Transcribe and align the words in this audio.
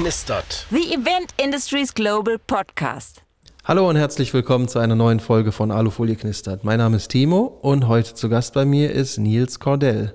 knistert. 0.00 0.66
The 0.70 0.94
Event 0.94 1.34
Industries 1.36 1.92
Global 1.92 2.38
Podcast. 2.38 3.22
Hallo 3.64 3.86
und 3.86 3.96
herzlich 3.96 4.32
willkommen 4.32 4.66
zu 4.66 4.78
einer 4.78 4.94
neuen 4.94 5.20
Folge 5.20 5.52
von 5.52 5.70
Alufolie 5.70 6.16
knistert. 6.16 6.64
Mein 6.64 6.78
Name 6.78 6.96
ist 6.96 7.08
Timo 7.08 7.58
und 7.60 7.86
heute 7.86 8.14
zu 8.14 8.30
Gast 8.30 8.54
bei 8.54 8.64
mir 8.64 8.92
ist 8.92 9.18
Nils 9.18 9.60
Cordell. 9.60 10.14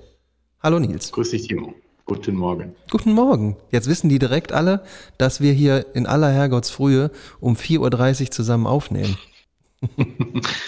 Hallo 0.63 0.79
Nils. 0.79 1.11
Grüß 1.11 1.29
dich, 1.29 1.47
Timo. 1.47 1.75
Guten 2.05 2.35
Morgen. 2.35 2.75
Guten 2.89 3.13
Morgen. 3.13 3.57
Jetzt 3.69 3.87
wissen 3.87 4.09
die 4.09 4.17
direkt 4.17 4.51
alle, 4.51 4.83
dass 5.19 5.39
wir 5.39 5.53
hier 5.53 5.85
in 5.93 6.07
aller 6.07 6.31
Herrgottsfrühe 6.31 7.11
um 7.39 7.55
4.30 7.55 8.21
Uhr 8.21 8.31
zusammen 8.31 8.65
aufnehmen. 8.65 9.19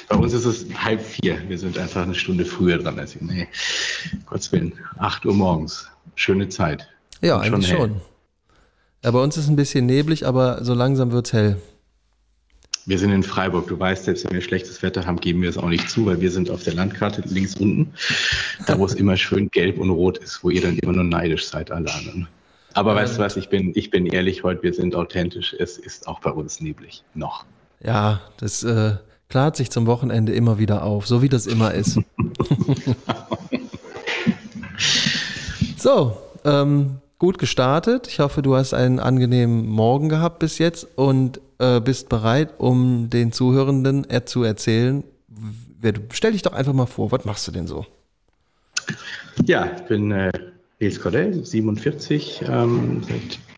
Bei 0.09 0.15
uns 0.15 0.33
ist 0.33 0.45
es 0.45 0.67
halb 0.75 1.01
vier. 1.01 1.41
Wir 1.49 1.57
sind 1.57 1.75
einfach 1.79 2.03
eine 2.03 2.13
Stunde 2.13 2.45
früher 2.45 2.77
dran 2.77 2.99
als 2.99 3.15
ihr. 3.15 3.23
Nee, 3.23 3.47
Gottes 4.27 4.51
Willen. 4.51 4.73
8 4.99 5.25
Uhr 5.25 5.33
morgens. 5.33 5.89
Schöne 6.13 6.49
Zeit. 6.49 6.87
Ja, 7.21 7.39
eigentlich 7.39 7.67
schon. 7.67 7.77
schon. 7.77 8.01
Ja, 9.03 9.11
bei 9.11 9.21
uns 9.21 9.37
ist 9.37 9.45
es 9.45 9.49
ein 9.49 9.55
bisschen 9.55 9.85
neblig, 9.85 10.25
aber 10.25 10.63
so 10.63 10.73
langsam 10.73 11.11
wird 11.11 11.27
es 11.27 11.33
hell. 11.33 11.57
Wir 12.85 12.97
sind 12.97 13.11
in 13.11 13.21
Freiburg. 13.21 13.67
Du 13.67 13.77
weißt, 13.77 14.05
selbst 14.05 14.25
wenn 14.25 14.33
wir 14.33 14.41
schlechtes 14.41 14.81
Wetter 14.81 15.05
haben, 15.05 15.19
geben 15.19 15.41
wir 15.41 15.49
es 15.49 15.57
auch 15.57 15.67
nicht 15.67 15.89
zu, 15.89 16.05
weil 16.05 16.21
wir 16.21 16.31
sind 16.31 16.49
auf 16.49 16.63
der 16.63 16.73
Landkarte 16.73 17.21
links 17.25 17.55
unten, 17.55 17.93
da 18.65 18.79
wo 18.79 18.85
es 18.85 18.93
immer 18.93 19.17
schön 19.17 19.51
gelb 19.51 19.77
und 19.77 19.89
rot 19.89 20.17
ist, 20.19 20.43
wo 20.43 20.49
ihr 20.49 20.61
dann 20.61 20.77
immer 20.77 20.93
nur 20.93 21.03
neidisch 21.03 21.47
seid, 21.47 21.69
alle 21.69 21.93
anderen. 21.93 22.27
Aber 22.73 22.91
ja, 22.91 23.01
weißt 23.01 23.17
du 23.17 23.21
was, 23.21 23.35
ich 23.35 23.49
bin, 23.49 23.73
ich 23.75 23.89
bin 23.89 24.05
ehrlich 24.05 24.43
heute, 24.43 24.63
wir 24.63 24.73
sind 24.73 24.95
authentisch. 24.95 25.53
Es 25.59 25.77
ist 25.77 26.07
auch 26.07 26.21
bei 26.21 26.31
uns 26.31 26.61
neblig. 26.61 27.03
Noch. 27.13 27.43
Ja, 27.83 28.21
das 28.37 28.63
äh, 28.63 28.95
klart 29.29 29.57
sich 29.57 29.69
zum 29.69 29.85
Wochenende 29.85 30.33
immer 30.33 30.57
wieder 30.57 30.83
auf, 30.83 31.07
so 31.07 31.21
wie 31.21 31.29
das 31.29 31.45
immer 31.45 31.73
ist. 31.73 31.97
so, 35.77 36.17
ähm, 36.45 36.99
gut 37.19 37.37
gestartet. 37.37 38.07
Ich 38.07 38.19
hoffe, 38.19 38.41
du 38.41 38.55
hast 38.55 38.73
einen 38.73 38.99
angenehmen 38.99 39.65
Morgen 39.65 40.09
gehabt 40.09 40.39
bis 40.39 40.57
jetzt 40.59 40.87
und 40.95 41.41
äh, 41.59 41.79
bist 41.79 42.09
bereit, 42.09 42.53
um 42.57 43.09
den 43.09 43.31
Zuhörenden 43.31 44.05
zu 44.25 44.43
erzählen. 44.43 45.03
Stell 46.11 46.31
dich 46.33 46.41
doch 46.41 46.53
einfach 46.53 46.73
mal 46.73 46.85
vor, 46.85 47.11
was 47.11 47.25
machst 47.25 47.47
du 47.47 47.51
denn 47.51 47.67
so? 47.67 47.85
Ja, 49.45 49.71
ich 49.75 49.83
bin 49.83 50.11
äh, 50.11 50.31
Nils 50.79 50.99
Cordell, 50.99 51.43
47, 51.43 52.43
ähm, 52.47 53.01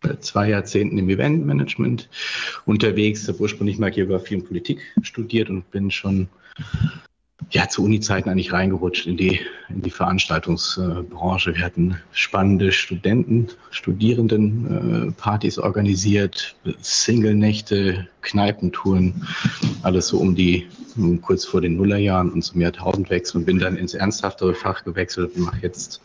seit 0.02 0.24
zwei 0.24 0.50
Jahrzehnten 0.50 0.98
im 0.98 1.10
Eventmanagement 1.10 2.10
unterwegs, 2.66 3.28
habe 3.28 3.40
ursprünglich 3.40 3.78
mal 3.78 3.92
Geografie 3.92 4.36
und 4.36 4.48
Politik 4.48 4.80
studiert 5.02 5.50
und 5.50 5.70
bin 5.72 5.92
schon 5.92 6.30
ja, 7.52 7.68
zu 7.68 7.84
Uni-Zeiten 7.84 8.30
eigentlich 8.30 8.54
reingerutscht 8.54 9.08
in 9.08 9.18
die, 9.18 9.40
in 9.70 9.82
die 9.82 9.90
Veranstaltungsbranche. 9.90 11.56
Wir 11.56 11.64
hatten 11.64 12.00
spannende 12.12 12.72
Studenten, 12.72 13.48
Studierendenpartys 13.72 15.58
organisiert, 15.58 16.56
Single-Nächte, 16.82 18.08
Kneipentouren, 18.22 19.28
alles 19.82 20.10
so 20.10 20.20
um 20.20 20.36
die, 20.36 20.68
um 20.96 21.22
kurz 21.22 21.46
vor 21.46 21.62
den 21.62 21.78
Nullerjahren 21.78 22.32
und 22.32 22.44
zum 22.44 22.62
Jahrtausendwechsel 22.62 23.40
und 23.40 23.46
bin 23.46 23.60
dann 23.60 23.78
ins 23.78 23.94
ernsthaftere 23.94 24.54
Fach 24.54 24.84
gewechselt 24.84 25.32
und 25.36 25.46
mache 25.46 25.60
jetzt, 25.62 26.02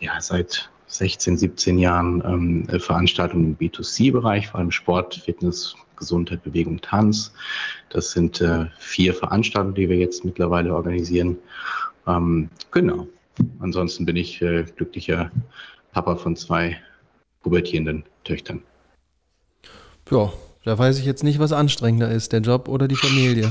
ja, 0.00 0.20
seit 0.20 0.70
16, 0.94 1.38
17 1.38 1.78
Jahren 1.78 2.22
ähm, 2.24 2.80
Veranstaltungen 2.80 3.46
im 3.46 3.56
B2C-Bereich, 3.56 4.48
vor 4.48 4.60
allem 4.60 4.70
Sport, 4.70 5.16
Fitness, 5.16 5.74
Gesundheit, 5.96 6.44
Bewegung, 6.44 6.80
Tanz. 6.80 7.32
Das 7.88 8.12
sind 8.12 8.40
äh, 8.40 8.66
vier 8.78 9.12
Veranstaltungen, 9.12 9.74
die 9.74 9.88
wir 9.88 9.96
jetzt 9.96 10.24
mittlerweile 10.24 10.72
organisieren. 10.72 11.36
Ähm, 12.06 12.48
genau. 12.70 13.08
Ansonsten 13.58 14.06
bin 14.06 14.14
ich 14.14 14.40
äh, 14.40 14.64
glücklicher 14.76 15.32
Papa 15.92 16.14
von 16.14 16.36
zwei 16.36 16.76
pubertierenden 17.42 18.04
Töchtern. 18.22 18.62
Ja, 20.12 20.32
da 20.64 20.78
weiß 20.78 21.00
ich 21.00 21.06
jetzt 21.06 21.24
nicht, 21.24 21.40
was 21.40 21.52
anstrengender 21.52 22.10
ist, 22.10 22.32
der 22.32 22.40
Job 22.40 22.68
oder 22.68 22.86
die 22.86 22.94
Familie. 22.94 23.50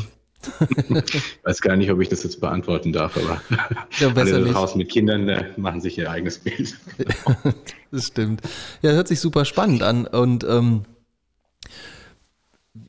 Ich 0.89 1.39
weiß 1.43 1.61
gar 1.61 1.75
nicht, 1.75 1.91
ob 1.91 2.01
ich 2.01 2.09
das 2.09 2.23
jetzt 2.23 2.39
beantworten 2.39 2.91
darf, 2.93 3.17
aber 3.17 3.41
ja, 3.99 4.13
alle 4.13 4.43
draußen 4.43 4.77
mit 4.77 4.89
Kindern 4.89 5.29
äh, 5.29 5.45
machen 5.57 5.81
sich 5.81 5.97
ihr 5.97 6.09
eigenes 6.09 6.39
Bild. 6.39 6.75
das 7.91 8.07
stimmt. 8.07 8.41
Ja, 8.81 8.91
hört 8.91 9.07
sich 9.07 9.19
super 9.19 9.45
spannend 9.45 9.83
an 9.83 10.05
und 10.07 10.43
ähm, 10.43 10.83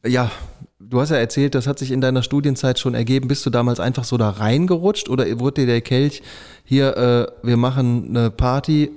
ja, 0.07 0.31
du 0.79 1.01
hast 1.01 1.11
ja 1.11 1.17
erzählt, 1.17 1.55
das 1.55 1.67
hat 1.67 1.79
sich 1.79 1.91
in 1.91 2.01
deiner 2.01 2.23
Studienzeit 2.23 2.79
schon 2.79 2.95
ergeben. 2.95 3.29
Bist 3.29 3.45
du 3.47 3.51
damals 3.51 3.81
einfach 3.81 4.05
so 4.05 4.17
da 4.17 4.31
reingerutscht 4.31 5.09
oder 5.09 5.39
wurde 5.39 5.63
dir 5.63 5.67
der 5.67 5.81
Kelch 5.81 6.23
hier, 6.65 6.97
äh, 6.97 7.47
wir 7.47 7.57
machen 7.57 8.09
eine 8.11 8.31
Party? 8.31 8.91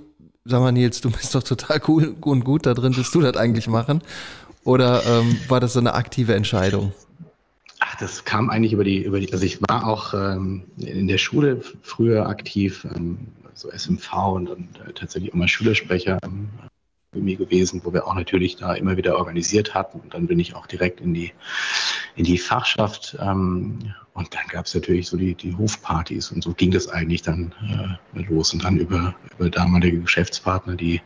Sag 0.46 0.62
mal, 0.62 0.72
Nils, 0.72 1.02
du 1.02 1.12
bist 1.12 1.36
doch 1.36 1.44
total 1.44 1.82
cool 1.88 2.16
und 2.22 2.46
gut 2.46 2.66
da 2.66 2.74
drin, 2.74 2.96
willst 2.96 3.14
du 3.14 3.22
das 3.22 3.36
eigentlich 3.36 3.68
machen? 3.68 4.02
Oder 4.64 5.04
ähm, 5.06 5.38
war 5.48 5.60
das 5.60 5.74
so 5.74 5.80
eine 5.80 5.94
aktive 5.94 6.36
Entscheidung? 6.36 6.94
Ach, 7.80 7.96
das 7.96 8.26
kam 8.26 8.50
eigentlich 8.50 8.74
über 8.74 8.84
die, 8.84 9.04
über 9.04 9.20
die, 9.20 9.32
also 9.32 9.46
ich 9.46 9.62
war 9.62 9.88
auch 9.88 10.14
ähm, 10.14 10.64
in 10.78 11.08
der 11.08 11.18
Schule 11.18 11.62
früher 11.82 12.28
aktiv, 12.28 12.88
ähm, 12.96 13.28
so 13.54 13.70
SMV 13.70 14.14
und, 14.14 14.50
und 14.50 14.80
äh, 14.88 14.94
tatsächlich 14.94 15.32
auch 15.32 15.38
mal 15.38 15.48
Schülersprecher 15.48 16.20
ähm, 16.24 16.50
gewesen, 17.14 17.82
wo 17.84 17.94
wir 17.94 18.06
auch 18.06 18.14
natürlich 18.14 18.58
da 18.58 18.74
immer 18.74 18.98
wieder 18.98 19.18
organisiert 19.18 19.74
hatten. 19.74 20.00
Und 20.00 20.14
dann 20.14 20.28
bin 20.28 20.40
ich 20.40 20.56
auch 20.56 20.68
direkt 20.68 21.02
in 21.02 21.14
die, 21.14 21.34
in 22.16 22.26
die 22.26 22.38
Fachschaft. 22.38 23.18
Ähm, 23.20 23.94
und 24.14 24.34
dann 24.34 24.48
gab 24.50 24.66
es 24.66 24.76
natürlich 24.76 25.08
so 25.08 25.18
die, 25.18 25.36
die 25.36 25.56
Hofpartys 25.56 26.32
und 26.32 26.44
so 26.44 26.54
ging 26.54 26.72
das 26.72 26.88
eigentlich 26.88 27.22
dann 27.22 27.54
äh, 28.16 28.22
los. 28.22 28.54
Und 28.54 28.64
dann 28.64 28.78
über, 28.78 29.16
über 29.38 29.50
damalige 29.50 30.00
Geschäftspartner, 30.00 30.76
die 30.76 31.02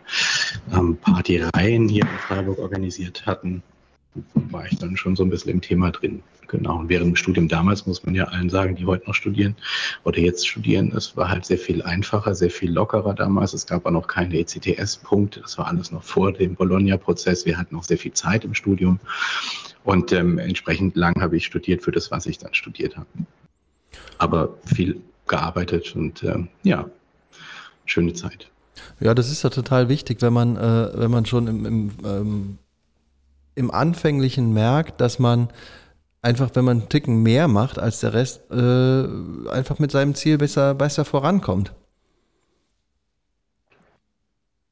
ähm, 0.74 0.98
Partyreihen 0.98 1.88
hier 1.88 2.04
in 2.04 2.20
Freiburg 2.28 2.60
organisiert 2.60 3.26
hatten, 3.26 3.64
war 4.34 4.66
ich 4.66 4.78
dann 4.78 4.98
schon 4.98 5.16
so 5.16 5.24
ein 5.24 5.30
bisschen 5.30 5.52
im 5.52 5.62
Thema 5.62 5.92
drin. 5.92 6.22
Genau. 6.48 6.80
Und 6.80 6.90
während 6.90 7.08
dem 7.08 7.16
Studium 7.16 7.48
damals 7.48 7.88
muss 7.88 8.04
man 8.04 8.14
ja 8.14 8.26
allen 8.26 8.50
sagen, 8.50 8.76
die 8.76 8.86
heute 8.86 9.08
noch 9.08 9.16
studieren 9.16 9.56
oder 10.04 10.20
jetzt 10.20 10.46
studieren, 10.46 10.92
es 10.94 11.16
war 11.16 11.30
halt 11.30 11.46
sehr 11.46 11.58
viel 11.58 11.82
einfacher, 11.82 12.36
sehr 12.36 12.50
viel 12.50 12.70
lockerer 12.70 13.14
damals. 13.14 13.54
Es 13.54 13.66
gab 13.66 13.86
auch 13.86 13.92
noch 13.92 14.08
keine 14.08 14.38
ECTS-Punkte. 14.38 15.40
Das 15.40 15.58
war 15.58 15.68
alles 15.68 15.92
noch 15.92 16.04
vor 16.04 16.34
dem 16.34 16.56
Bologna-Prozess. 16.56 17.46
Wir 17.46 17.58
hatten 17.58 17.78
auch 17.78 17.86
sehr 17.86 17.98
viel 17.98 18.12
Zeit 18.12 18.44
im 18.44 18.54
Studium. 18.54 19.00
Und 19.86 20.12
ähm, 20.12 20.40
entsprechend 20.40 20.98
lang 20.98 21.22
habe 21.22 21.38
ich 21.38 21.46
studiert 21.46 21.84
für 21.84 21.92
das, 21.92 22.12
was 22.12 22.26
ich 22.26 22.38
dann 22.38 22.54
studiert 22.54 22.98
habe. 22.98 23.08
Aber 24.18 24.58
viel 24.66 25.02
gearbeitet 25.28 25.96
und 25.96 26.22
ähm, 26.24 26.50
ja, 26.64 26.90
schöne 27.86 28.14
Zeit. 28.14 28.52
Ja, 29.00 29.14
das 29.14 29.32
ist 29.32 29.44
ja 29.44 29.50
total 29.50 29.88
wichtig, 29.88 30.22
wenn 30.22 30.34
man, 30.34 30.58
äh, 30.58 30.92
wenn 30.96 31.12
man 31.12 31.26
schon 31.26 31.48
im, 31.48 31.66
im 31.66 31.92
ähm 32.04 32.58
im 33.62 33.72
Anfänglichen 33.72 34.54
merkt, 34.54 35.00
dass 35.00 35.20
man 35.20 35.50
einfach, 36.22 36.50
wenn 36.54 36.66
man 36.66 36.80
einen 36.82 36.90
Ticken 36.90 37.24
mehr 37.24 37.48
macht 37.48 37.80
als 37.80 38.02
der 38.02 38.14
Rest, 38.14 38.42
äh, 38.52 39.50
einfach 39.50 39.80
mit 39.80 39.92
seinem 39.92 40.16
Ziel 40.16 40.38
besser, 40.38 40.74
besser 40.76 41.06
vorankommt. 41.06 41.72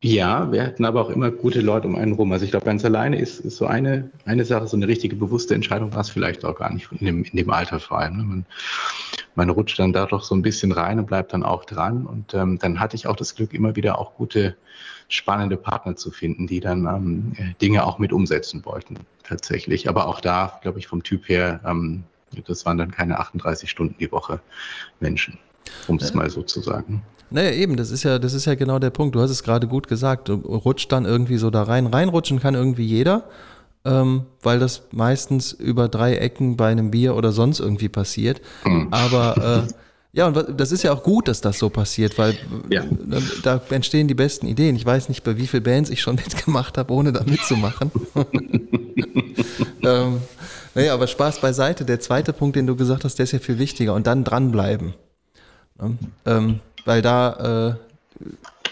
Ja, 0.02 0.50
wir 0.52 0.66
hatten 0.66 0.86
aber 0.86 1.02
auch 1.02 1.10
immer 1.10 1.30
gute 1.30 1.60
Leute 1.60 1.88
um 1.88 1.96
einen 1.96 2.14
rum. 2.14 2.32
Also 2.32 2.46
ich 2.46 2.52
glaube, 2.52 2.66
ganz 2.66 2.86
alleine 2.86 3.20
ist, 3.20 3.42
ist 3.42 3.58
so 3.58 3.66
eine, 3.66 4.10
eine 4.26 4.46
Sache, 4.46 4.66
so 4.68 4.78
eine 4.78 4.88
richtige 4.88 5.18
bewusste 5.18 5.56
Entscheidung 5.56 5.94
war 5.94 6.00
es 6.00 6.10
vielleicht 6.10 6.46
auch 6.46 6.58
gar 6.58 6.74
nicht 6.74 6.90
in 6.94 7.06
dem, 7.06 7.24
in 7.26 7.36
dem 7.36 7.50
Alter 7.50 7.82
vor 7.82 8.00
allem. 8.00 8.18
Ne? 8.18 8.24
Man, 8.24 8.46
man 9.40 9.50
rutscht 9.50 9.80
dann 9.80 9.94
da 9.94 10.06
doch 10.06 10.22
so 10.22 10.36
ein 10.36 10.42
bisschen 10.42 10.74
rein 10.74 11.00
und 11.00 11.06
bleibt 11.06 11.32
dann 11.32 11.44
auch 11.44 11.64
dran. 11.64 12.06
Und 12.06 12.34
ähm, 12.34 12.60
dann 12.60 12.80
hatte 12.82 12.98
ich 12.98 13.08
auch 13.08 13.16
das 13.16 13.36
Glück, 13.36 13.54
immer 13.54 13.78
wieder 13.78 13.98
auch 13.98 14.16
gute, 14.16 14.58
spannende 15.08 15.56
Partner 15.56 15.96
zu 15.96 16.12
finden, 16.12 16.46
die 16.46 16.60
dann 16.60 16.86
ähm, 16.86 17.56
Dinge 17.62 17.86
auch 17.86 18.00
mit 18.00 18.12
umsetzen 18.12 18.66
wollten, 18.66 18.96
tatsächlich. 19.24 19.88
Aber 19.88 20.08
auch 20.08 20.20
da, 20.20 20.60
glaube 20.62 20.78
ich, 20.78 20.88
vom 20.88 21.04
Typ 21.04 21.30
her, 21.30 21.62
ähm, 21.66 22.04
das 22.46 22.66
waren 22.66 22.78
dann 22.78 22.92
keine 22.92 23.18
38 23.18 23.70
Stunden 23.70 23.96
die 23.98 24.12
Woche 24.12 24.42
Menschen, 25.00 25.40
um 25.88 25.96
es 25.96 26.14
mal 26.14 26.30
so 26.30 26.44
zu 26.44 26.60
sagen. 26.60 27.02
Naja, 27.32 27.52
eben, 27.52 27.78
das 27.78 27.92
ist 27.92 28.04
ja, 28.04 28.20
das 28.20 28.34
ist 28.34 28.46
ja 28.46 28.56
genau 28.56 28.78
der 28.78 28.90
Punkt. 28.90 29.16
Du 29.16 29.22
hast 29.22 29.32
es 29.32 29.44
gerade 29.44 29.68
gut 29.68 29.88
gesagt. 29.88 30.28
Du 30.28 30.34
rutscht 30.34 30.92
dann 30.92 31.06
irgendwie 31.06 31.38
so 31.38 31.50
da 31.50 31.64
rein. 31.64 31.88
Reinrutschen 31.88 32.40
kann 32.40 32.56
irgendwie 32.56 32.86
jeder, 32.86 33.24
ähm, 33.86 34.26
weil 34.42 34.60
das 34.60 34.84
meistens 34.92 35.52
über 35.52 35.88
drei 35.88 36.16
Ecken 36.16 36.58
bei 36.58 36.70
einem 36.70 36.92
Bier 36.92 37.16
oder 37.16 37.32
sonst 37.32 37.60
irgendwie 37.60 37.90
passiert. 37.90 38.42
Mhm. 38.66 38.88
Aber 38.92 39.68
äh, 39.68 39.74
ja, 40.12 40.28
und 40.28 40.60
das 40.60 40.72
ist 40.72 40.84
ja 40.84 40.92
auch 40.94 41.04
gut, 41.04 41.28
dass 41.28 41.42
das 41.42 41.60
so 41.60 41.70
passiert, 41.70 42.18
weil 42.18 42.38
ja. 42.70 42.84
da 43.44 43.62
entstehen 43.70 44.08
die 44.08 44.16
besten 44.16 44.48
Ideen. 44.48 44.76
Ich 44.76 44.86
weiß 44.86 45.10
nicht, 45.10 45.24
bei 45.24 45.38
wie 45.38 45.48
vielen 45.48 45.64
Bands 45.64 45.90
ich 45.90 46.02
schon 46.02 46.16
mitgemacht 46.24 46.78
habe, 46.78 46.94
ohne 46.94 47.14
da 47.14 47.24
mitzumachen. 47.24 47.92
ähm, 49.84 50.22
naja, 50.76 50.94
aber 50.94 51.08
Spaß 51.08 51.40
beiseite. 51.40 51.86
Der 51.86 52.00
zweite 52.00 52.34
Punkt, 52.34 52.56
den 52.56 52.68
du 52.68 52.76
gesagt 52.76 53.04
hast, 53.04 53.18
der 53.18 53.24
ist 53.24 53.32
ja 53.32 53.40
viel 53.40 53.60
wichtiger. 53.60 53.94
Und 53.94 54.08
dann 54.08 54.24
dranbleiben. 54.24 54.94
Ähm, 56.26 56.60
weil 56.86 57.02
da, 57.02 57.78
äh, 57.78 58.26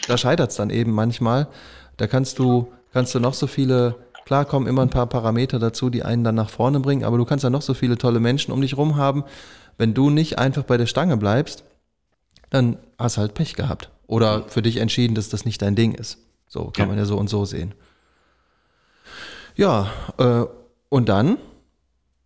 da 0.07 0.17
scheitert 0.17 0.51
es 0.51 0.57
dann 0.57 0.69
eben 0.69 0.91
manchmal. 0.91 1.47
Da 1.97 2.07
kannst 2.07 2.39
du, 2.39 2.71
kannst 2.93 3.15
du 3.15 3.19
noch 3.19 3.33
so 3.33 3.47
viele, 3.47 3.95
klar 4.27 4.43
kommen 4.43 4.67
immer 4.67 4.81
ein 4.81 4.89
paar 4.89 5.07
Parameter 5.07 5.57
dazu, 5.57 5.89
die 5.89 6.03
einen 6.03 6.25
dann 6.25 6.35
nach 6.35 6.49
vorne 6.49 6.81
bringen, 6.81 7.05
aber 7.05 7.17
du 7.17 7.23
kannst 7.23 7.45
ja 7.45 7.49
noch 7.49 7.61
so 7.61 7.73
viele 7.73 7.97
tolle 7.97 8.19
Menschen 8.19 8.51
um 8.51 8.59
dich 8.59 8.75
rum 8.75 8.97
haben. 8.97 9.23
Wenn 9.77 9.93
du 9.93 10.09
nicht 10.09 10.37
einfach 10.37 10.63
bei 10.63 10.75
der 10.75 10.85
Stange 10.85 11.15
bleibst, 11.15 11.63
dann 12.49 12.77
hast 12.99 13.15
du 13.15 13.21
halt 13.21 13.35
Pech 13.35 13.55
gehabt. 13.55 13.89
Oder 14.05 14.43
für 14.49 14.61
dich 14.61 14.77
entschieden, 14.77 15.15
dass 15.15 15.29
das 15.29 15.45
nicht 15.45 15.61
dein 15.61 15.75
Ding 15.75 15.93
ist. 15.93 16.17
So 16.49 16.65
kann 16.65 16.83
ja. 16.83 16.87
man 16.87 16.97
ja 16.97 17.05
so 17.05 17.17
und 17.17 17.29
so 17.29 17.45
sehen. 17.45 17.73
Ja, 19.55 19.89
äh, 20.17 20.43
und 20.89 21.07
dann, 21.07 21.37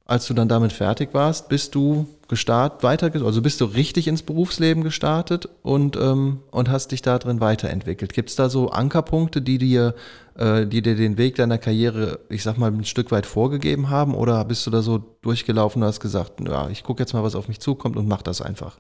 als 0.06 0.28
du 0.28 0.34
dann 0.34 0.50
damit 0.50 0.74
fertig 0.74 1.14
warst, 1.14 1.50
bist 1.50 1.76
du 1.76 2.08
gestartet, 2.28 2.84
weiter, 2.84 3.12
also 3.26 3.42
bist 3.42 3.60
du 3.62 3.66
richtig 3.66 4.08
ins 4.08 4.24
Berufsleben 4.24 4.84
gestartet 4.84 5.50
und, 5.64 5.98
ähm, 5.98 6.40
und 6.50 6.70
hast 6.70 6.92
dich 6.92 7.02
da 7.02 7.20
drin 7.20 7.42
weiterentwickelt. 7.42 8.14
Gibt 8.14 8.30
es 8.30 8.36
da 8.36 8.50
so 8.50 8.70
Ankerpunkte, 8.70 9.42
die 9.42 9.58
dir, 9.58 9.96
äh, 10.38 10.66
die 10.66 10.82
dir 10.82 10.96
den 10.96 11.18
Weg 11.18 11.36
deiner 11.36 11.58
Karriere, 11.58 12.20
ich 12.30 12.44
sag 12.44 12.58
mal, 12.58 12.72
ein 12.72 12.86
Stück 12.86 13.12
weit 13.12 13.26
vorgegeben 13.26 13.90
haben? 13.90 14.16
Oder 14.16 14.44
bist 14.46 14.66
du 14.66 14.72
da 14.72 14.82
so 14.82 14.98
durchgelaufen 15.22 15.82
und 15.82 15.88
hast 15.88 16.00
gesagt, 16.00 16.40
ja, 16.48 16.70
ich 16.70 16.84
gucke 16.84 17.04
jetzt 17.04 17.14
mal, 17.14 17.24
was 17.24 17.36
auf 17.36 17.48
mich 17.48 17.60
zukommt 17.60 17.98
und 17.98 18.08
mach 18.08 18.22
das 18.22 18.42
einfach? 18.42 18.80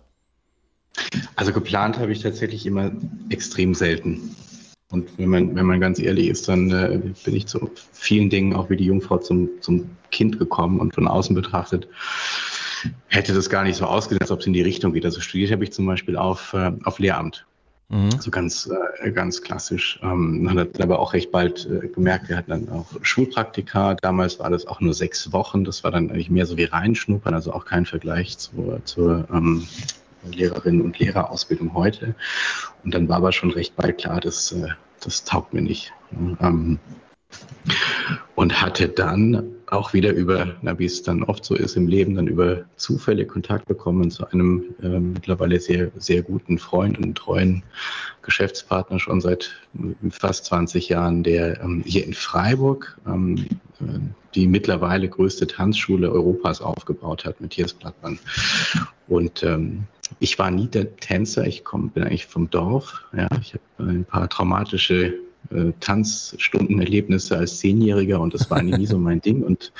Also 1.35 1.51
geplant 1.53 1.97
habe 1.97 2.11
ich 2.11 2.21
tatsächlich 2.21 2.65
immer 2.65 2.91
extrem 3.29 3.73
selten. 3.73 4.35
Und 4.91 5.17
wenn 5.17 5.29
man, 5.29 5.55
wenn 5.55 5.65
man 5.65 5.79
ganz 5.79 5.99
ehrlich 5.99 6.27
ist, 6.27 6.47
dann 6.47 6.69
äh, 6.71 6.99
bin 7.23 7.35
ich 7.35 7.47
zu 7.47 7.71
vielen 7.93 8.29
Dingen 8.29 8.53
auch 8.53 8.69
wie 8.69 8.77
die 8.77 8.85
Jungfrau 8.85 9.17
zum, 9.17 9.49
zum 9.61 9.89
Kind 10.11 10.37
gekommen 10.39 10.79
und 10.79 10.93
von 10.93 11.07
außen 11.07 11.35
betrachtet 11.35 11.87
hätte 13.07 13.33
das 13.33 13.49
gar 13.49 13.63
nicht 13.63 13.75
so 13.75 13.85
ausgesehen, 13.85 14.21
als 14.21 14.31
ob 14.31 14.39
es 14.39 14.47
in 14.47 14.53
die 14.53 14.61
Richtung 14.61 14.93
geht. 14.93 15.05
Also 15.05 15.21
studiert 15.21 15.51
habe 15.51 15.63
ich 15.63 15.71
zum 15.71 15.85
Beispiel 15.85 16.17
auf, 16.17 16.53
äh, 16.53 16.71
auf 16.83 16.99
Lehramt. 16.99 17.45
Mhm. 17.89 18.11
So 18.19 18.31
ganz, 18.31 18.69
äh, 19.01 19.11
ganz 19.11 19.41
klassisch. 19.41 19.99
Ähm, 20.01 20.43
man 20.43 20.57
hat 20.57 20.79
aber 20.81 20.99
auch 20.99 21.13
recht 21.13 21.31
bald 21.31 21.67
äh, 21.69 21.87
gemerkt, 21.89 22.29
wir 22.29 22.37
hatten 22.37 22.51
dann 22.51 22.69
auch 22.69 22.87
Schulpraktika. 23.01 23.95
Damals 23.95 24.39
war 24.39 24.49
das 24.49 24.65
auch 24.65 24.79
nur 24.79 24.93
sechs 24.93 25.33
Wochen. 25.33 25.65
Das 25.65 25.83
war 25.83 25.91
dann 25.91 26.09
eigentlich 26.09 26.29
mehr 26.29 26.45
so 26.45 26.57
wie 26.57 26.63
reinschnuppern, 26.63 27.33
also 27.33 27.51
auch 27.53 27.65
kein 27.65 27.85
Vergleich 27.85 28.37
zur, 28.37 28.83
zur 28.85 29.27
ähm, 29.33 29.67
Lehrerinnen- 30.29 30.81
und 30.81 30.99
Lehrerausbildung 30.99 31.73
heute. 31.73 32.15
Und 32.83 32.93
dann 32.93 33.09
war 33.09 33.17
aber 33.17 33.31
schon 33.31 33.51
recht 33.51 33.75
bald 33.75 33.97
klar, 33.97 34.19
dass 34.19 34.51
äh, 34.51 34.67
das 34.99 35.23
taugt 35.23 35.53
mir 35.53 35.61
nicht. 35.61 35.93
Ähm, 36.39 36.79
und 38.35 38.61
hatte 38.61 38.89
dann 38.89 39.55
auch 39.71 39.93
wieder 39.93 40.11
über, 40.11 40.55
na, 40.61 40.77
wie 40.77 40.85
es 40.85 41.01
dann 41.01 41.23
oft 41.23 41.45
so 41.45 41.55
ist 41.55 41.77
im 41.77 41.87
Leben, 41.87 42.15
dann 42.15 42.27
über 42.27 42.65
Zufälle 42.75 43.25
Kontakt 43.25 43.67
bekommen 43.67 44.11
zu 44.11 44.27
einem 44.27 44.75
äh, 44.83 44.99
mittlerweile 44.99 45.59
sehr, 45.61 45.91
sehr 45.95 46.21
guten 46.21 46.57
Freund 46.57 46.99
und 46.99 47.17
treuen 47.17 47.63
Geschäftspartner 48.21 48.99
schon 48.99 49.21
seit 49.21 49.51
fast 50.09 50.45
20 50.45 50.89
Jahren, 50.89 51.23
der 51.23 51.61
ähm, 51.61 51.83
hier 51.85 52.05
in 52.05 52.13
Freiburg 52.13 52.99
ähm, 53.07 53.37
äh, 53.79 53.99
die 54.35 54.47
mittlerweile 54.47 55.07
größte 55.07 55.47
Tanzschule 55.47 56.11
Europas 56.11 56.61
aufgebaut 56.61 57.23
hat, 57.23 57.39
Matthias 57.39 57.73
Blattmann. 57.73 58.19
Und 59.07 59.43
ähm, 59.43 59.83
ich 60.19 60.37
war 60.37 60.51
nie 60.51 60.67
der 60.67 60.97
Tänzer, 60.97 61.47
ich 61.47 61.63
komm, 61.63 61.89
bin 61.89 62.03
eigentlich 62.03 62.27
vom 62.27 62.49
Dorf. 62.49 63.05
Ja, 63.15 63.27
ich 63.39 63.53
habe 63.53 63.89
ein 63.89 64.05
paar 64.05 64.27
traumatische 64.29 65.13
äh, 65.49 65.71
Tanzstundenerlebnisse 65.79 67.37
als 67.37 67.59
Zehnjähriger 67.59 68.19
und 68.19 68.33
das 68.33 68.49
war 68.49 68.61
nie 68.61 68.85
so 68.85 68.97
mein 68.97 69.21
Ding 69.21 69.43
und 69.43 69.71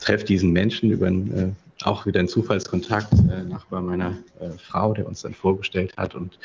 treffe 0.00 0.24
diesen 0.24 0.52
Menschen 0.52 0.90
über 0.90 1.06
ein, 1.06 1.32
äh, 1.34 1.84
auch 1.84 2.06
wieder 2.06 2.20
einen 2.20 2.28
Zufallskontakt, 2.28 3.12
äh, 3.12 3.42
Nachbar 3.42 3.82
meiner 3.82 4.16
äh, 4.40 4.50
Frau, 4.58 4.94
der 4.94 5.06
uns 5.06 5.22
dann 5.22 5.34
vorgestellt 5.34 5.96
hat 5.96 6.14
und 6.14 6.38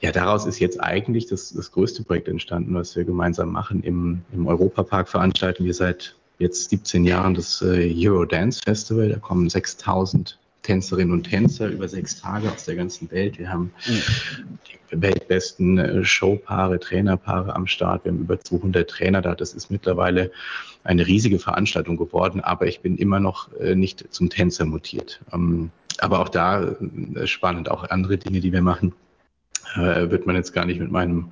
ja, 0.00 0.12
daraus 0.12 0.46
ist 0.46 0.58
jetzt 0.60 0.80
eigentlich 0.80 1.26
das, 1.26 1.52
das 1.52 1.72
größte 1.72 2.04
Projekt 2.04 2.28
entstanden, 2.28 2.74
was 2.74 2.96
wir 2.96 3.04
gemeinsam 3.04 3.52
machen. 3.52 3.82
Im, 3.82 4.22
im 4.32 4.46
Europapark 4.46 5.08
veranstalten 5.08 5.64
wir 5.64 5.74
seit 5.74 6.16
jetzt 6.38 6.70
17 6.70 7.04
Jahren 7.04 7.34
das 7.34 7.60
äh, 7.62 7.94
Euro 8.08 8.24
Dance 8.24 8.60
Festival. 8.64 9.10
Da 9.10 9.18
kommen 9.18 9.50
6000 9.50 10.38
Tänzerinnen 10.70 11.12
und 11.12 11.24
Tänzer 11.24 11.66
über 11.66 11.88
sechs 11.88 12.20
Tage 12.20 12.48
aus 12.48 12.64
der 12.64 12.76
ganzen 12.76 13.10
Welt. 13.10 13.40
Wir 13.40 13.50
haben 13.50 13.72
die 13.88 15.02
weltbesten 15.02 15.78
äh, 15.78 16.04
Showpaare, 16.04 16.78
Trainerpaare 16.78 17.56
am 17.56 17.66
Start. 17.66 18.04
Wir 18.04 18.12
haben 18.12 18.20
über 18.20 18.38
200 18.38 18.88
Trainer 18.88 19.20
da. 19.20 19.34
Das 19.34 19.52
ist 19.52 19.72
mittlerweile 19.72 20.30
eine 20.84 21.08
riesige 21.08 21.40
Veranstaltung 21.40 21.96
geworden, 21.96 22.40
aber 22.40 22.68
ich 22.68 22.82
bin 22.82 22.96
immer 22.98 23.18
noch 23.18 23.52
äh, 23.54 23.74
nicht 23.74 24.14
zum 24.14 24.30
Tänzer 24.30 24.64
mutiert. 24.64 25.20
Ähm, 25.32 25.72
aber 25.98 26.20
auch 26.20 26.28
da 26.28 26.62
äh, 26.62 27.26
spannend, 27.26 27.68
auch 27.68 27.90
andere 27.90 28.16
Dinge, 28.16 28.38
die 28.38 28.52
wir 28.52 28.62
machen, 28.62 28.94
wird 29.76 30.26
man 30.26 30.34
jetzt 30.34 30.52
gar 30.52 30.64
nicht 30.64 30.80
mit 30.80 30.90
meinem, 30.90 31.30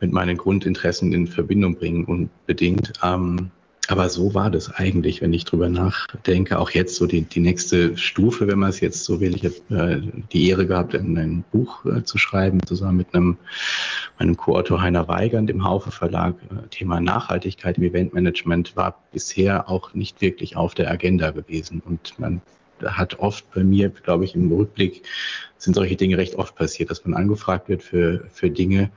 mit 0.00 0.10
meinen 0.10 0.36
Grundinteressen 0.36 1.12
in 1.12 1.28
Verbindung 1.28 1.76
bringen 1.76 2.04
unbedingt. 2.04 2.92
Ähm, 3.02 3.52
aber 3.90 4.08
so 4.08 4.34
war 4.34 4.50
das 4.50 4.70
eigentlich, 4.70 5.20
wenn 5.20 5.32
ich 5.32 5.44
drüber 5.44 5.68
nachdenke. 5.68 6.60
Auch 6.60 6.70
jetzt 6.70 6.94
so 6.94 7.06
die, 7.06 7.22
die 7.22 7.40
nächste 7.40 7.96
Stufe, 7.96 8.46
wenn 8.46 8.60
man 8.60 8.70
es 8.70 8.78
jetzt 8.78 9.04
so 9.04 9.20
will. 9.20 9.34
Ich 9.34 9.44
habe 9.44 9.92
äh, 9.92 10.22
die 10.32 10.48
Ehre 10.48 10.66
gehabt, 10.66 10.94
ein, 10.94 11.18
ein 11.18 11.44
Buch 11.50 11.84
äh, 11.84 12.04
zu 12.04 12.16
schreiben, 12.16 12.64
zusammen 12.64 12.98
mit 12.98 13.14
einem, 13.14 13.36
meinem 14.18 14.36
Co-Autor 14.36 14.80
Heiner 14.80 15.08
Weigand 15.08 15.50
im 15.50 15.64
Haufe 15.64 15.90
Verlag. 15.90 16.36
Äh, 16.50 16.68
Thema 16.68 17.00
Nachhaltigkeit 17.00 17.78
im 17.78 17.84
Eventmanagement 17.84 18.76
war 18.76 18.96
bisher 19.12 19.68
auch 19.68 19.92
nicht 19.92 20.20
wirklich 20.20 20.56
auf 20.56 20.74
der 20.74 20.88
Agenda 20.88 21.32
gewesen. 21.32 21.82
Und 21.84 22.16
man 22.18 22.42
hat 22.84 23.18
oft 23.18 23.50
bei 23.52 23.64
mir, 23.64 23.88
glaube 23.88 24.24
ich, 24.24 24.36
im 24.36 24.52
Rückblick 24.52 25.02
sind 25.58 25.74
solche 25.74 25.96
Dinge 25.96 26.16
recht 26.16 26.36
oft 26.36 26.54
passiert, 26.54 26.90
dass 26.90 27.04
man 27.04 27.14
angefragt 27.14 27.68
wird 27.68 27.82
für, 27.82 28.24
für 28.32 28.50
Dinge, 28.50 28.90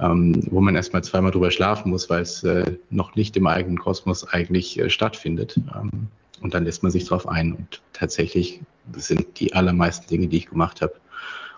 ähm, 0.00 0.42
wo 0.50 0.60
man 0.60 0.74
erstmal 0.74 1.04
zweimal 1.04 1.30
drüber 1.30 1.50
schlafen 1.50 1.90
muss, 1.90 2.08
weil 2.08 2.22
es 2.22 2.42
äh, 2.42 2.76
noch 2.90 3.14
nicht 3.16 3.36
im 3.36 3.46
eigenen 3.46 3.78
Kosmos 3.78 4.26
eigentlich 4.26 4.78
äh, 4.78 4.88
stattfindet. 4.88 5.60
Ähm, 5.74 6.08
und 6.40 6.54
dann 6.54 6.64
lässt 6.64 6.82
man 6.82 6.90
sich 6.90 7.04
drauf 7.04 7.28
ein. 7.28 7.52
Und 7.52 7.82
tatsächlich 7.92 8.60
sind 8.96 9.38
die 9.38 9.52
allermeisten 9.52 10.08
Dinge, 10.08 10.28
die 10.28 10.38
ich 10.38 10.46
gemacht 10.46 10.80
habe, 10.80 10.94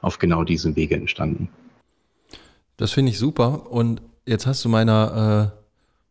auf 0.01 0.19
genau 0.19 0.43
diesem 0.43 0.75
Wege 0.75 0.97
entstanden. 0.97 1.49
Das 2.77 2.91
finde 2.91 3.13
ich 3.13 3.19
super. 3.19 3.71
Und 3.71 4.03
jetzt 4.27 4.47
hast 4.47 4.65
du 4.65 4.69
meiner, 4.69 5.53
äh, 5.55 5.59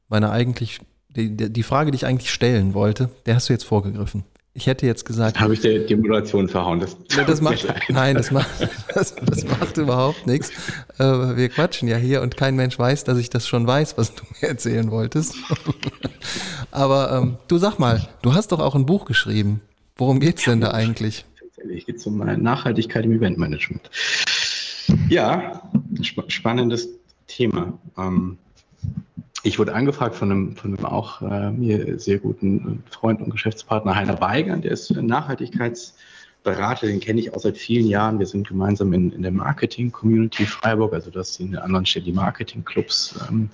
meiner 0.08 0.32
eigentlich, 0.32 0.80
die, 1.10 1.36
die 1.36 1.64
Frage, 1.64 1.92
die 1.92 1.98
ich 1.98 2.06
eigentlich 2.06 2.32
stellen 2.32 2.74
wollte, 2.74 3.10
der 3.26 3.36
hast 3.36 3.50
du 3.50 3.54
jetzt 3.54 3.66
vorgegriffen. 3.66 4.24
Ich 4.54 4.68
hätte 4.68 4.86
jetzt 4.86 5.06
gesagt. 5.06 5.40
Habe 5.40 5.54
ich 5.54 5.62
die, 5.62 5.86
die 5.86 5.96
Moderation 5.96 6.50
verhauen? 6.50 6.82
Das, 6.82 6.98
das 7.28 7.42
macht, 7.42 7.66
nein, 7.90 8.16
das 8.16 8.32
macht, 8.32 8.50
das, 8.94 9.16
das 9.16 9.46
macht 9.46 9.78
überhaupt 9.78 10.28
nichts. 10.28 10.52
Äh, 10.98 11.04
wir 11.38 11.50
quatschen 11.50 11.88
ja 11.88 11.96
hier 11.96 12.22
und 12.22 12.36
kein 12.36 12.56
Mensch 12.56 12.78
weiß, 12.78 13.06
dass 13.06 13.18
ich 13.18 13.30
das 13.30 13.48
schon 13.48 13.66
weiß, 13.66 13.98
was 13.98 14.14
du 14.14 14.24
mir 14.42 14.50
erzählen 14.50 14.92
wolltest. 14.92 15.36
Aber 16.72 17.12
ähm, 17.14 17.38
du 17.48 17.58
sag 17.58 17.80
mal, 17.80 18.08
du 18.22 18.34
hast 18.34 18.52
doch 18.52 18.60
auch 18.60 18.76
ein 18.76 18.86
Buch 18.86 19.06
geschrieben. 19.06 19.62
Worum 19.96 20.20
geht's 20.20 20.44
denn 20.44 20.60
da 20.60 20.72
eigentlich? 20.72 21.26
Tatsächlich 21.40 21.86
geht 21.86 21.98
es 21.98 22.06
um 22.06 22.18
Nachhaltigkeit 22.18 23.06
im 23.06 23.14
Eventmanagement. 23.14 23.90
Ja, 25.10 25.62
sp 26.04 26.28
spannendes 26.28 26.90
Thema. 27.28 27.78
Ähm, 27.98 28.38
ich 29.44 29.58
wurde 29.58 29.74
angefragt 29.74 30.16
von 30.16 30.32
einem, 30.32 30.56
von 30.56 30.76
einem 30.76 30.86
auch 30.86 31.22
äh, 31.22 31.52
mir 31.52 32.00
sehr 32.00 32.20
guten 32.20 32.84
Freund 32.90 33.22
und 33.22 33.30
Geschäftspartner 33.32 33.96
Heiner 33.96 34.22
Weigern, 34.22 34.62
der 34.62 34.72
ist 34.72 34.92
Nachhaltigkeitsberater, 34.92 36.88
den 36.88 37.00
kenne 37.00 37.22
ich 37.22 37.34
auch 37.34 37.40
seit 37.40 37.58
vielen 37.58 37.88
Jahren. 37.88 38.20
Wir 38.20 38.28
sind 38.28 38.48
gemeinsam 38.48 38.94
in, 38.94 39.12
in 39.12 39.24
der 39.24 39.32
Marketing-Community 39.32 40.46
Freiburg, 40.46 40.94
also 40.94 41.10
dass 41.10 41.40
in 41.40 41.54
der 41.54 41.64
anderen 41.64 41.86
Stelle 41.86 42.06
die 42.06 42.12
Marketing-Clubs 42.12 43.20
ähm, 43.30 43.50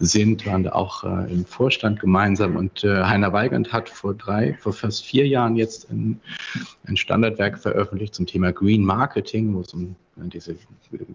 sind, 0.00 0.44
waren 0.44 0.64
da 0.64 0.72
auch 0.72 1.04
äh, 1.04 1.32
im 1.32 1.44
Vorstand 1.44 2.00
gemeinsam. 2.00 2.56
Und 2.56 2.82
äh, 2.82 3.04
Heiner 3.04 3.32
Weigand 3.32 3.72
hat 3.72 3.88
vor 3.88 4.14
drei, 4.14 4.54
vor 4.60 4.72
fast 4.72 5.04
vier 5.04 5.26
Jahren 5.28 5.56
jetzt 5.56 5.88
ein, 5.90 6.20
ein 6.86 6.96
Standardwerk 6.96 7.58
veröffentlicht 7.58 8.14
zum 8.14 8.26
Thema 8.26 8.52
Green 8.52 8.84
Marketing, 8.84 9.54
wo 9.54 9.60
es 9.60 9.72
um 9.72 9.94
diese 10.24 10.56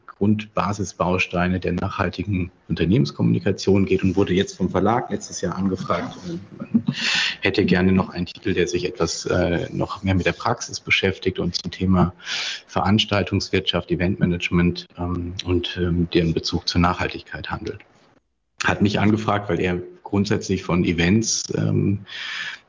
Grundbasisbausteine 0.07 1.59
der 1.59 1.73
nachhaltigen 1.73 2.51
Unternehmenskommunikation 2.69 3.85
geht 3.85 4.03
und 4.03 4.15
wurde 4.15 4.33
jetzt 4.33 4.57
vom 4.57 4.69
Verlag 4.69 5.09
letztes 5.09 5.41
Jahr 5.41 5.55
angefragt. 5.55 6.17
Man 6.57 6.83
hätte 7.41 7.65
gerne 7.65 7.91
noch 7.91 8.09
einen 8.09 8.25
Titel, 8.25 8.53
der 8.53 8.67
sich 8.67 8.85
etwas 8.85 9.25
äh, 9.25 9.67
noch 9.71 10.03
mehr 10.03 10.15
mit 10.15 10.25
der 10.25 10.31
Praxis 10.31 10.79
beschäftigt 10.79 11.39
und 11.39 11.55
zum 11.61 11.71
Thema 11.71 12.13
Veranstaltungswirtschaft, 12.67 13.91
Eventmanagement 13.91 14.87
ähm, 14.97 15.33
und 15.45 15.77
ähm, 15.77 16.07
deren 16.13 16.33
Bezug 16.33 16.67
zur 16.67 16.81
Nachhaltigkeit 16.81 17.49
handelt. 17.49 17.79
Hat 18.63 18.81
mich 18.81 18.99
angefragt, 18.99 19.49
weil 19.49 19.59
er 19.59 19.79
grundsätzlich 20.03 20.63
von 20.63 20.83
Events 20.85 21.43
ähm, 21.55 21.99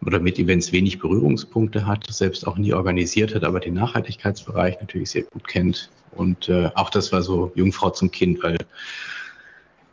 oder 0.05 0.19
mit 0.19 0.39
Events 0.39 0.73
wenig 0.73 0.99
Berührungspunkte 0.99 1.87
hat, 1.87 2.07
selbst 2.11 2.47
auch 2.47 2.57
nie 2.57 2.73
organisiert 2.73 3.35
hat, 3.35 3.45
aber 3.45 3.61
den 3.61 3.75
Nachhaltigkeitsbereich 3.75 4.81
natürlich 4.81 5.11
sehr 5.11 5.23
gut 5.23 5.47
kennt 5.47 5.91
und 6.13 6.49
äh, 6.49 6.71
auch 6.75 6.91
das 6.91 7.13
war 7.13 7.23
so 7.23 7.53
Jungfrau 7.55 7.91
zum 7.91 8.11
Kind, 8.11 8.43
weil 8.43 8.57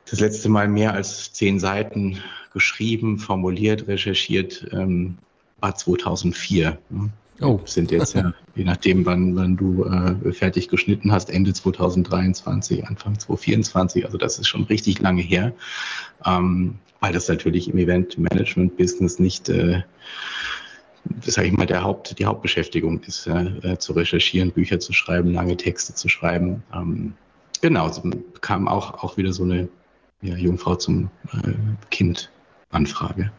das 0.10 0.20
letzte 0.20 0.50
Mal 0.50 0.68
mehr 0.68 0.94
als 0.94 1.34
zehn 1.34 1.60
Seiten 1.60 2.22
geschrieben, 2.54 3.18
formuliert, 3.18 3.88
recherchiert 3.88 4.68
ähm, 4.72 5.18
war 5.60 5.76
2004. 5.76 6.78
Ne? 6.90 7.10
Oh. 7.42 7.60
Sind 7.66 7.92
jetzt 7.92 8.14
ja, 8.14 8.34
je 8.56 8.64
nachdem, 8.64 9.06
wann, 9.06 9.36
wann 9.36 9.58
du 9.58 9.84
äh, 9.86 10.32
fertig 10.32 10.70
geschnitten 10.70 11.12
hast, 11.12 11.30
Ende 11.30 11.54
2023, 11.54 12.88
Anfang 12.88 13.18
2024. 13.18 14.06
Also 14.06 14.18
das 14.18 14.38
ist 14.38 14.48
schon 14.48 14.64
richtig 14.66 15.00
lange 15.00 15.22
her, 15.22 15.54
ähm, 16.26 16.76
weil 17.00 17.14
das 17.14 17.28
natürlich 17.28 17.70
im 17.70 17.78
Event-Management-Business 17.78 19.20
nicht 19.20 19.50
äh, 19.50 19.82
sage 21.22 21.48
ich 21.48 21.54
mal, 21.54 21.66
der 21.66 21.84
Haupt, 21.84 22.20
die 22.20 22.26
Hauptbeschäftigung 22.26 23.02
ist, 23.02 23.28
äh, 23.28 23.78
zu 23.78 23.94
recherchieren, 23.94 24.52
Bücher 24.52 24.80
zu 24.80 24.94
schreiben, 24.94 25.34
lange 25.34 25.58
Texte 25.58 25.96
zu 25.96 26.10
schreiben. 26.10 26.64
Ähm, 26.74 27.14
genau, 27.62 27.90
so 27.90 28.04
kam 28.42 28.68
auch, 28.68 29.04
auch 29.04 29.18
wieder 29.18 29.34
so 29.34 29.44
eine 29.44 29.68
ja, 30.22 30.36
Jungfrau 30.36 30.76
zum 30.76 31.10
äh, 31.34 31.54
Kind 31.90 32.32
Anfrage. 32.70 33.32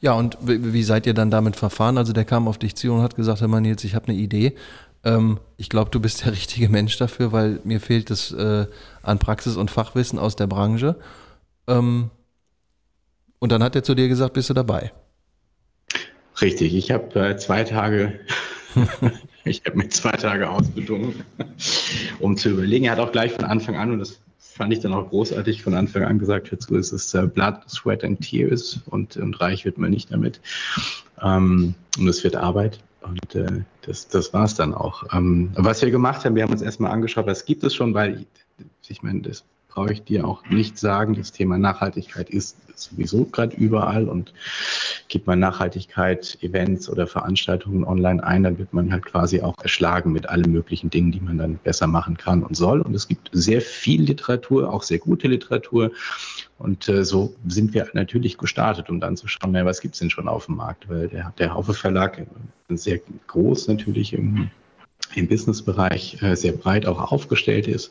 Ja, 0.00 0.14
und 0.14 0.36
wie 0.40 0.82
seid 0.82 1.06
ihr 1.06 1.14
dann 1.14 1.30
damit 1.30 1.56
verfahren? 1.56 1.96
Also 1.96 2.12
der 2.12 2.24
kam 2.24 2.48
auf 2.48 2.58
dich 2.58 2.74
zu 2.74 2.92
und 2.92 3.02
hat 3.02 3.14
gesagt, 3.14 3.40
Herr 3.40 3.48
Mann, 3.48 3.64
jetzt 3.64 3.84
ich 3.84 3.94
habe 3.94 4.08
eine 4.08 4.16
Idee. 4.16 4.54
Ähm, 5.04 5.38
ich 5.56 5.68
glaube, 5.68 5.90
du 5.90 6.00
bist 6.00 6.24
der 6.24 6.32
richtige 6.32 6.68
Mensch 6.68 6.96
dafür, 6.98 7.32
weil 7.32 7.60
mir 7.64 7.80
fehlt 7.80 8.10
es 8.10 8.32
äh, 8.32 8.66
an 9.02 9.18
Praxis 9.18 9.56
und 9.56 9.70
Fachwissen 9.70 10.18
aus 10.18 10.36
der 10.36 10.46
Branche. 10.46 10.96
Ähm, 11.68 12.10
und 13.38 13.52
dann 13.52 13.62
hat 13.62 13.74
er 13.74 13.82
zu 13.82 13.94
dir 13.94 14.08
gesagt, 14.08 14.34
bist 14.34 14.50
du 14.50 14.54
dabei? 14.54 14.92
Richtig, 16.40 16.74
ich 16.74 16.90
habe 16.90 17.28
äh, 17.28 17.36
zwei 17.36 17.64
Tage, 17.64 18.20
ich 19.44 19.62
habe 19.66 19.76
mir 19.76 19.88
zwei 19.88 20.12
Tage 20.12 20.48
ausbedungen, 20.48 21.24
um 22.20 22.36
zu 22.36 22.50
überlegen. 22.50 22.86
Er 22.86 22.92
hat 22.92 22.98
auch 22.98 23.12
gleich 23.12 23.32
von 23.32 23.44
Anfang 23.44 23.76
an, 23.76 23.92
und 23.92 23.98
das 23.98 24.20
fand 24.62 24.72
ich 24.72 24.78
dann 24.78 24.92
auch 24.92 25.08
großartig, 25.08 25.60
von 25.60 25.74
Anfang 25.74 26.04
an 26.04 26.20
gesagt, 26.20 26.52
dazu 26.52 26.76
ist 26.76 26.92
es 26.92 27.12
äh, 27.14 27.26
Blood, 27.26 27.68
Sweat 27.68 28.04
and 28.04 28.20
Tears 28.20 28.78
und, 28.86 29.16
und 29.16 29.40
reich 29.40 29.64
wird 29.64 29.76
man 29.76 29.90
nicht 29.90 30.12
damit. 30.12 30.40
Ähm, 31.20 31.74
und 31.98 32.06
es 32.06 32.22
wird 32.22 32.36
Arbeit. 32.36 32.78
Und 33.00 33.34
äh, 33.34 33.64
das, 33.84 34.06
das 34.06 34.32
war 34.32 34.44
es 34.44 34.54
dann 34.54 34.72
auch. 34.72 35.02
Ähm, 35.12 35.50
was 35.56 35.82
wir 35.82 35.90
gemacht 35.90 36.24
haben, 36.24 36.36
wir 36.36 36.44
haben 36.44 36.52
uns 36.52 36.62
erstmal 36.62 36.92
angeschaut, 36.92 37.26
was 37.26 37.44
gibt 37.44 37.64
es 37.64 37.74
schon, 37.74 37.92
weil 37.92 38.20
ich, 38.20 38.90
ich 38.90 39.02
meine, 39.02 39.22
das 39.22 39.42
brauche 39.72 39.92
ich 39.92 40.04
dir 40.04 40.26
auch 40.26 40.44
nicht 40.48 40.78
sagen. 40.78 41.14
Das 41.14 41.32
Thema 41.32 41.58
Nachhaltigkeit 41.58 42.28
ist 42.28 42.56
sowieso 42.74 43.24
gerade 43.24 43.56
überall 43.56 44.08
und 44.08 44.32
gibt 45.08 45.26
man 45.26 45.38
Nachhaltigkeit, 45.38 46.38
Events 46.40 46.88
oder 46.88 47.06
Veranstaltungen 47.06 47.84
online 47.84 48.22
ein, 48.24 48.42
dann 48.42 48.58
wird 48.58 48.72
man 48.72 48.92
halt 48.92 49.04
quasi 49.04 49.40
auch 49.40 49.54
erschlagen 49.62 50.12
mit 50.12 50.28
allen 50.28 50.50
möglichen 50.50 50.90
Dingen, 50.90 51.12
die 51.12 51.20
man 51.20 51.38
dann 51.38 51.56
besser 51.56 51.86
machen 51.86 52.16
kann 52.16 52.42
und 52.42 52.56
soll. 52.56 52.80
Und 52.80 52.94
es 52.94 53.08
gibt 53.08 53.30
sehr 53.32 53.60
viel 53.60 54.02
Literatur, 54.02 54.72
auch 54.72 54.82
sehr 54.82 54.98
gute 54.98 55.28
Literatur. 55.28 55.92
Und 56.58 56.88
äh, 56.88 57.04
so 57.04 57.34
sind 57.46 57.74
wir 57.74 57.88
natürlich 57.92 58.38
gestartet, 58.38 58.88
um 58.90 59.00
dann 59.00 59.16
zu 59.16 59.28
schauen, 59.28 59.52
na, 59.52 59.64
was 59.64 59.80
gibt 59.80 59.94
es 59.94 60.00
denn 60.00 60.10
schon 60.10 60.28
auf 60.28 60.46
dem 60.46 60.56
Markt? 60.56 60.88
Weil 60.88 61.08
der, 61.08 61.32
der 61.38 61.54
Haufe 61.54 61.74
Verlag, 61.74 62.18
äh, 62.18 62.26
sehr 62.76 63.00
groß 63.26 63.68
natürlich 63.68 64.12
im 64.12 64.50
im 65.14 65.28
Businessbereich 65.28 66.22
äh, 66.22 66.34
sehr 66.34 66.52
breit 66.52 66.86
auch 66.86 67.12
aufgestellt 67.12 67.66
ist. 67.66 67.90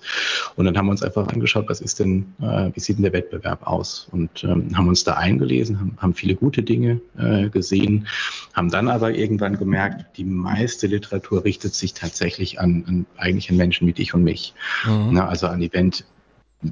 Und 0.56 0.66
dann 0.66 0.78
haben 0.78 0.88
wir 0.88 0.92
uns 0.92 1.04
einfach 1.04 1.28
angeschaut, 1.28 1.66
was 1.68 1.82
ist 1.82 2.00
denn, 2.00 2.34
äh, 2.42 2.70
wie 2.74 2.80
sieht 2.80 2.98
denn 2.98 3.04
der 3.04 3.14
Wettbewerb 3.14 3.66
aus? 3.68 4.08
Und 4.12 4.44
ähm, 4.44 4.76
haben 4.76 4.88
uns 4.88 5.04
da 5.04 5.14
eingelesen, 5.14 5.80
haben, 5.80 5.98
haben 5.98 6.14
viele 6.14 6.36
gute 6.36 6.64
Dinge 6.64 7.02
äh, 7.18 7.50
gesehen, 7.50 8.08
haben 8.54 8.70
dann 8.70 8.88
aber 8.88 9.14
irgendwann 9.14 9.58
gemerkt, 9.58 10.18
die 10.18 10.26
meiste 10.26 10.88
Literatur 10.88 11.44
richtet 11.44 11.74
sich 11.74 11.94
tatsächlich 11.94 12.60
an, 12.60 12.84
an 12.88 13.06
eigentlich 13.18 13.50
an 13.50 13.58
Menschen 13.58 13.88
wie 13.88 13.94
dich 13.94 14.14
und 14.14 14.24
mich. 14.24 14.54
Mhm. 14.86 15.18
Also 15.18 15.48
an 15.48 15.62
Event 15.62 16.06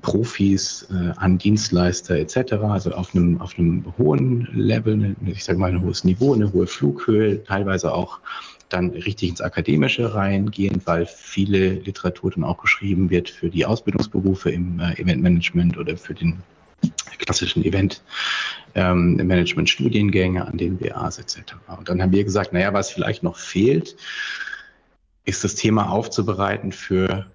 Profis, 0.02 0.88
äh, 0.92 1.14
an 1.18 1.38
Dienstleister 1.38 2.16
etc., 2.16 2.54
also 2.54 2.92
auf 2.92 3.16
einem, 3.16 3.42
auf 3.42 3.58
einem 3.58 3.86
hohen 3.98 4.48
Level, 4.54 5.16
ich 5.26 5.44
sage 5.44 5.58
mal 5.60 5.72
ein 5.72 5.82
hohes 5.82 6.04
Niveau, 6.04 6.34
eine 6.34 6.54
hohe 6.54 6.68
Flughöhe, 6.68 7.44
teilweise 7.44 7.94
auch 7.94 8.20
dann 8.70 8.92
richtig 8.92 9.30
ins 9.30 9.42
Akademische 9.42 10.14
reingehen, 10.14 10.82
weil 10.86 11.08
viele 11.08 11.74
Literatur 11.74 12.32
dann 12.32 12.44
auch 12.44 12.62
geschrieben 12.62 13.10
wird 13.10 13.30
für 13.30 13.50
die 13.50 13.66
Ausbildungsberufe 13.66 14.52
im 14.52 14.80
äh, 14.80 14.94
Eventmanagement 14.94 15.78
oder 15.78 15.98
für 15.98 16.14
den 16.14 16.38
klassischen 17.18 17.64
Event 17.66 18.02
ähm, 18.76 19.20
an 19.20 20.58
den 20.58 20.78
BAs 20.78 21.20
etc. 21.20 21.56
Und 21.78 21.90
dann 21.90 22.02
haben 22.02 22.12
wir 22.12 22.24
gesagt, 22.24 22.54
naja, 22.54 22.74
was 22.74 22.92
vielleicht 22.92 23.24
noch 23.24 23.38
fehlt, 23.38 23.96
ist 25.26 25.44
das 25.44 25.56
Thema 25.56 25.90
aufzubereiten 25.90 26.72
für, 26.72 27.26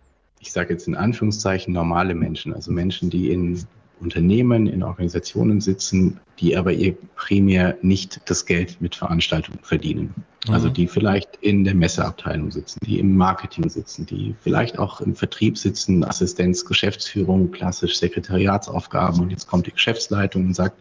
ich 0.45 0.53
sage 0.53 0.75
jetzt 0.75 0.87
in 0.87 0.95
Anführungszeichen, 0.95 1.73
normale 1.73 2.15
Menschen, 2.15 2.53
also 2.53 2.71
Menschen, 2.71 3.09
die 3.09 3.31
in 3.31 3.67
Unternehmen, 3.99 4.67
in 4.67 4.83
Organisationen 4.83 5.63
sitzen, 5.63 6.21
die 6.39 6.55
aber 6.57 6.73
ihr 6.73 6.95
primär 7.17 7.79
nicht 7.81 8.21
das 8.27 8.45
Geld 8.45 8.79
mit 8.81 8.95
Veranstaltungen 8.95 9.61
verdienen. 9.63 10.15
Mhm. 10.47 10.53
Also 10.53 10.69
die 10.69 10.87
vielleicht 10.87 11.39
in 11.41 11.65
der 11.65 11.75
Messeabteilung 11.75 12.51
sitzen, 12.51 12.81
die 12.85 12.99
im 12.99 13.17
Marketing 13.17 13.71
sitzen, 13.71 14.05
die 14.05 14.35
vielleicht 14.43 14.79
auch 14.79 15.01
im 15.01 15.15
Vertrieb 15.15 15.57
sitzen, 15.57 16.05
Assistenz, 16.05 16.67
Geschäftsführung, 16.67 17.51
klassisch 17.51 17.97
Sekretariatsaufgaben 17.97 19.21
und 19.21 19.31
jetzt 19.31 19.47
kommt 19.47 19.67
die 19.67 19.73
Geschäftsleitung 19.73 20.45
und 20.47 20.55
sagt, 20.55 20.77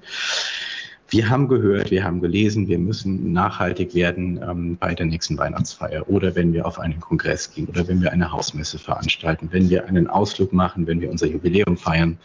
wir 1.13 1.29
haben 1.29 1.47
gehört, 1.47 1.91
wir 1.91 2.03
haben 2.03 2.21
gelesen, 2.21 2.67
wir 2.67 2.79
müssen 2.79 3.33
nachhaltig 3.33 3.93
werden 3.93 4.41
ähm, 4.41 4.77
bei 4.79 4.95
der 4.95 5.05
nächsten 5.05 5.37
Weihnachtsfeier 5.37 6.09
oder 6.09 6.33
wenn 6.35 6.53
wir 6.53 6.65
auf 6.65 6.79
einen 6.79 6.99
Kongress 6.99 7.53
gehen 7.53 7.67
oder 7.67 7.87
wenn 7.87 8.01
wir 8.01 8.11
eine 8.11 8.31
Hausmesse 8.31 8.79
veranstalten, 8.79 9.49
wenn 9.51 9.69
wir 9.69 9.85
einen 9.85 10.07
Ausflug 10.07 10.53
machen, 10.53 10.87
wenn 10.87 11.01
wir 11.01 11.11
unser 11.11 11.27
Jubiläum 11.27 11.77
feiern, 11.77 12.17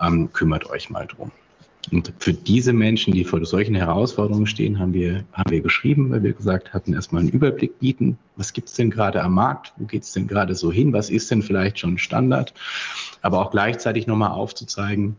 ähm, 0.00 0.32
kümmert 0.32 0.70
euch 0.70 0.88
mal 0.88 1.08
drum. 1.08 1.32
Und 1.90 2.12
für 2.20 2.32
diese 2.32 2.72
Menschen, 2.72 3.12
die 3.12 3.24
vor 3.24 3.44
solchen 3.44 3.74
Herausforderungen 3.74 4.46
stehen, 4.46 4.78
haben 4.78 4.92
wir, 4.92 5.24
haben 5.32 5.50
wir 5.50 5.60
geschrieben, 5.60 6.10
weil 6.10 6.22
wir 6.22 6.32
gesagt 6.32 6.72
hatten, 6.72 6.92
erstmal 6.92 7.22
einen 7.22 7.30
Überblick 7.30 7.80
bieten. 7.80 8.18
Was 8.36 8.52
gibt 8.52 8.68
es 8.68 8.74
denn 8.74 8.90
gerade 8.90 9.20
am 9.20 9.34
Markt? 9.34 9.72
Wo 9.78 9.86
geht 9.86 10.04
es 10.04 10.12
denn 10.12 10.28
gerade 10.28 10.54
so 10.54 10.70
hin? 10.70 10.92
Was 10.92 11.10
ist 11.10 11.28
denn 11.32 11.42
vielleicht 11.42 11.80
schon 11.80 11.98
Standard? 11.98 12.54
Aber 13.20 13.40
auch 13.40 13.50
gleichzeitig 13.50 14.06
nochmal 14.06 14.30
aufzuzeigen, 14.30 15.16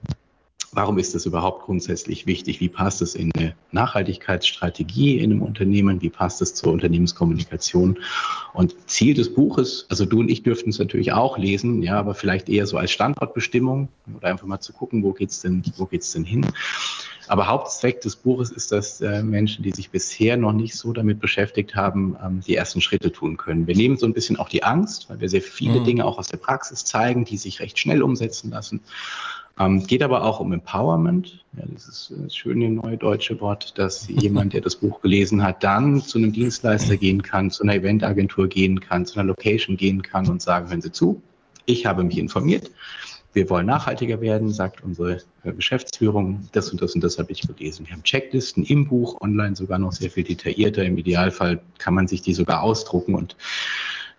Warum 0.80 0.98
ist 0.98 1.14
das 1.14 1.26
überhaupt 1.26 1.66
grundsätzlich 1.66 2.26
wichtig? 2.26 2.62
Wie 2.62 2.70
passt 2.70 3.02
es 3.02 3.14
in 3.14 3.34
eine 3.36 3.54
Nachhaltigkeitsstrategie 3.74 5.18
in 5.18 5.34
einem 5.34 5.42
Unternehmen? 5.42 6.02
Wie 6.02 6.10
passt 6.10 6.42
es 6.42 6.56
zur 6.56 6.72
Unternehmenskommunikation? 6.72 8.00
Und 8.54 8.76
Ziel 8.90 9.14
des 9.14 9.34
Buches, 9.34 9.88
also 9.90 10.06
du 10.06 10.22
und 10.22 10.32
ich 10.32 10.42
dürften 10.42 10.70
es 10.70 10.80
natürlich 10.80 11.12
auch 11.12 11.38
lesen, 11.38 11.84
ja, 11.84 12.00
aber 12.00 12.14
vielleicht 12.16 12.48
eher 12.48 12.66
so 12.66 12.78
als 12.78 12.92
Standortbestimmung 12.92 13.90
oder 14.16 14.30
einfach 14.30 14.48
mal 14.48 14.62
zu 14.62 14.72
gucken, 14.72 15.04
wo 15.04 15.12
geht's 15.12 15.42
denn, 15.42 15.64
wo 15.76 15.86
geht's 15.86 16.14
denn 16.14 16.24
hin? 16.24 16.46
Aber 17.28 17.48
Hauptzweck 17.48 18.00
des 18.00 18.16
Buches 18.16 18.50
ist, 18.50 18.72
dass 18.72 19.02
äh, 19.02 19.22
Menschen, 19.22 19.64
die 19.64 19.72
sich 19.72 19.92
bisher 19.92 20.38
noch 20.38 20.54
nicht 20.54 20.76
so 20.76 20.94
damit 20.94 21.20
beschäftigt 21.20 21.76
haben, 21.76 22.16
ähm, 22.26 22.40
die 22.40 22.56
ersten 22.56 22.80
Schritte 22.80 23.12
tun 23.12 23.36
können. 23.36 23.68
Wir 23.68 23.76
nehmen 23.76 23.98
so 23.98 24.06
ein 24.06 24.14
bisschen 24.14 24.38
auch 24.38 24.50
die 24.50 24.64
Angst, 24.64 25.10
weil 25.10 25.20
wir 25.20 25.30
sehr 25.30 25.42
viele 25.42 25.82
mhm. 25.82 25.84
Dinge 25.84 26.06
auch 26.06 26.18
aus 26.18 26.30
der 26.30 26.38
Praxis 26.38 26.86
zeigen, 26.86 27.26
die 27.26 27.38
sich 27.38 27.60
recht 27.60 27.78
schnell 27.78 28.02
umsetzen 28.02 28.50
lassen. 28.50 28.80
Ähm, 29.60 29.86
geht 29.86 30.02
aber 30.02 30.24
auch 30.24 30.40
um 30.40 30.54
Empowerment. 30.54 31.44
Ja, 31.58 31.66
dieses 31.66 32.12
äh, 32.12 32.30
schöne 32.30 32.70
neue 32.70 32.98
deutsche 32.98 33.40
Wort, 33.42 33.78
dass 33.78 34.08
jemand, 34.10 34.54
der 34.54 34.62
das 34.62 34.78
Buch 34.78 35.02
gelesen 35.02 35.44
hat, 35.44 35.64
dann 35.64 36.02
zu 36.02 36.18
einem 36.18 36.32
Dienstleister 36.32 36.96
gehen 36.96 37.22
kann, 37.22 37.52
zu 37.52 37.64
einer 37.64 37.76
Eventagentur 37.76 38.48
gehen 38.48 38.80
kann, 38.80 39.06
zu 39.06 39.20
einer 39.20 39.28
Location 39.28 39.76
gehen 39.76 40.02
kann 40.02 40.28
und 40.30 40.42
sagen, 40.42 40.70
hören 40.70 40.82
Sie 40.82 40.92
zu, 40.92 41.22
ich 41.66 41.86
habe 41.86 42.04
mich 42.04 42.18
informiert. 42.18 42.72
Wir 43.32 43.48
wollen 43.50 43.68
nachhaltiger 43.68 44.22
werden, 44.22 44.52
sagt 44.52 44.84
unsere 44.84 45.22
äh, 45.44 45.52
Geschäftsführung. 45.52 46.48
Das 46.54 46.72
und 46.72 46.82
das 46.82 46.96
und 46.96 47.04
das 47.04 47.20
habe 47.20 47.32
ich 47.32 47.42
gelesen. 47.42 47.86
Wir 47.86 47.94
haben 47.94 48.04
Checklisten 48.04 48.64
im 48.64 48.88
Buch, 48.88 49.20
online 49.22 49.56
sogar 49.56 49.78
noch 49.78 49.92
sehr 49.92 50.10
viel 50.10 50.24
detaillierter. 50.24 50.84
Im 50.84 50.98
Idealfall 50.98 51.62
kann 51.78 51.94
man 51.94 52.08
sich 52.08 52.22
die 52.22 52.34
sogar 52.34 52.64
ausdrucken 52.64 53.14
und 53.14 53.36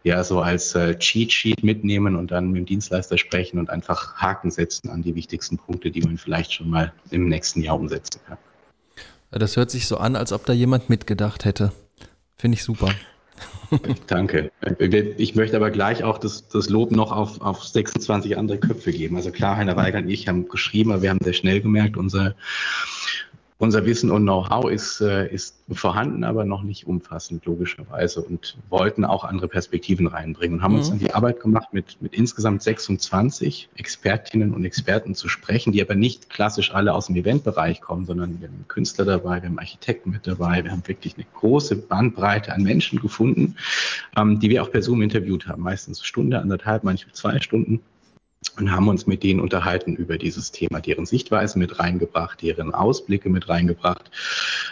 ja 0.03 0.25
so 0.25 0.41
als 0.41 0.75
äh, 0.75 0.99
Cheat 0.99 1.33
Sheet 1.33 1.63
mitnehmen 1.63 2.17
und 2.17 2.31
dann 2.31 2.49
mit 2.51 2.59
dem 2.59 2.67
Dienstleister 2.67 3.19
sprechen 3.19 3.59
und 3.59 3.71
einfach 3.71 4.17
Haken 4.17 4.51
setzen 4.51 4.91
an 4.91 5.03
die 5.03 5.15
wichtigsten 5.15 5.59
Punkte, 5.59 5.91
die 5.91 6.01
man 6.01 6.17
vielleicht 6.19 6.53
schon 6.53 6.71
mal 6.71 6.93
im 7.11 7.29
nächsten 7.29 7.61
Jahr 7.63 7.79
umsetzen 7.79 8.21
kann. 8.27 8.39
Das 9.31 9.57
hört 9.57 9.71
sich 9.71 9.87
so 9.87 9.99
an, 9.99 10.17
als 10.17 10.33
ob 10.33 10.45
da 10.45 10.53
jemand 10.53 10.89
mitgedacht 10.89 11.45
hätte. 11.45 11.73
Finde 12.37 12.57
ich 12.57 12.65
super. 12.65 12.91
Danke. 14.07 14.51
Ich 15.17 15.35
möchte 15.35 15.57
aber 15.57 15.71
gleich 15.71 16.03
auch 16.03 16.19
das, 16.19 16.49
das 16.49 16.69
Lob 16.69 16.91
noch 16.91 17.13
auf, 17.13 17.41
auf 17.41 17.65
26 17.65 18.37
andere 18.37 18.59
Köpfe 18.59 18.93
geben. 18.93 19.17
Also 19.17 19.31
klar, 19.31 19.57
Heiner 19.57 19.77
Weiger 19.77 19.99
und 19.99 20.09
ich 20.09 20.27
haben 20.29 20.49
geschrieben, 20.49 20.93
aber 20.93 21.03
wir 21.03 21.11
haben 21.11 21.21
sehr 21.23 21.33
schnell 21.33 21.61
gemerkt, 21.61 21.97
unser 21.97 22.35
unser 23.61 23.85
Wissen 23.85 24.11
und 24.11 24.23
Know-how 24.23 24.71
ist, 24.71 25.03
äh, 25.03 25.29
ist 25.29 25.63
vorhanden, 25.71 26.25
aber 26.25 26.47
noch 26.47 26.63
nicht 26.63 26.87
umfassend, 26.87 27.45
logischerweise, 27.45 28.23
und 28.23 28.57
wollten 28.71 29.05
auch 29.05 29.23
andere 29.23 29.49
Perspektiven 29.49 30.07
reinbringen 30.07 30.59
und 30.59 30.63
haben 30.65 30.73
mhm. 30.73 30.79
uns 30.79 30.89
dann 30.89 30.99
die 30.99 31.13
Arbeit 31.13 31.41
gemacht, 31.41 31.69
mit, 31.73 32.01
mit 32.01 32.15
insgesamt 32.15 32.63
26 32.63 33.69
Expertinnen 33.77 34.55
und 34.55 34.65
Experten 34.65 35.15
zu 35.15 35.29
sprechen, 35.29 35.73
die 35.73 35.83
aber 35.83 35.95
nicht 35.95 36.31
klassisch 36.31 36.73
alle 36.73 36.95
aus 36.95 37.09
dem 37.09 37.17
Eventbereich 37.17 37.83
kommen, 37.83 38.07
sondern 38.07 38.41
wir 38.41 38.49
haben 38.49 38.65
Künstler 38.67 39.05
dabei, 39.05 39.43
wir 39.43 39.51
haben 39.51 39.59
Architekten 39.59 40.11
mit 40.11 40.27
dabei, 40.27 40.65
wir 40.65 40.71
haben 40.71 40.89
wirklich 40.89 41.17
eine 41.17 41.27
große 41.35 41.77
Bandbreite 41.77 42.55
an 42.55 42.63
Menschen 42.63 42.99
gefunden, 42.99 43.57
ähm, 44.17 44.41
die 44.41 44.49
wir 44.49 44.63
auch 44.63 44.71
per 44.71 44.81
Zoom 44.81 45.03
interviewt 45.03 45.47
haben, 45.47 45.63
meistens 45.63 45.99
eine 45.99 46.07
Stunde, 46.07 46.41
anderthalb, 46.41 46.83
manchmal 46.83 47.15
zwei 47.15 47.39
Stunden 47.41 47.81
und 48.57 48.73
haben 48.73 48.89
uns 48.89 49.07
mit 49.07 49.23
denen 49.23 49.41
unterhalten 49.41 49.97
über 49.97 50.17
dieses 50.17 50.51
Thema, 50.51 50.81
deren 50.81 51.05
Sichtweise 51.05 51.59
mit 51.59 51.79
reingebracht, 51.79 52.41
deren 52.41 52.73
Ausblicke 52.73 53.29
mit 53.29 53.49
reingebracht, 53.49 54.11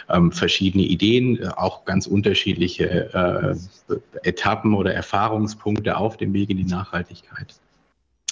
ähm, 0.09 0.31
verschiedene 0.31 0.83
Ideen, 0.83 1.37
äh, 1.37 1.49
auch 1.55 1.85
ganz 1.85 2.07
unterschiedliche 2.07 3.13
äh, 3.13 3.97
Etappen 4.23 4.73
oder 4.73 4.93
Erfahrungspunkte 4.93 5.97
auf 5.97 6.17
dem 6.17 6.33
Weg 6.33 6.49
in 6.49 6.57
die 6.57 6.65
Nachhaltigkeit. 6.65 7.55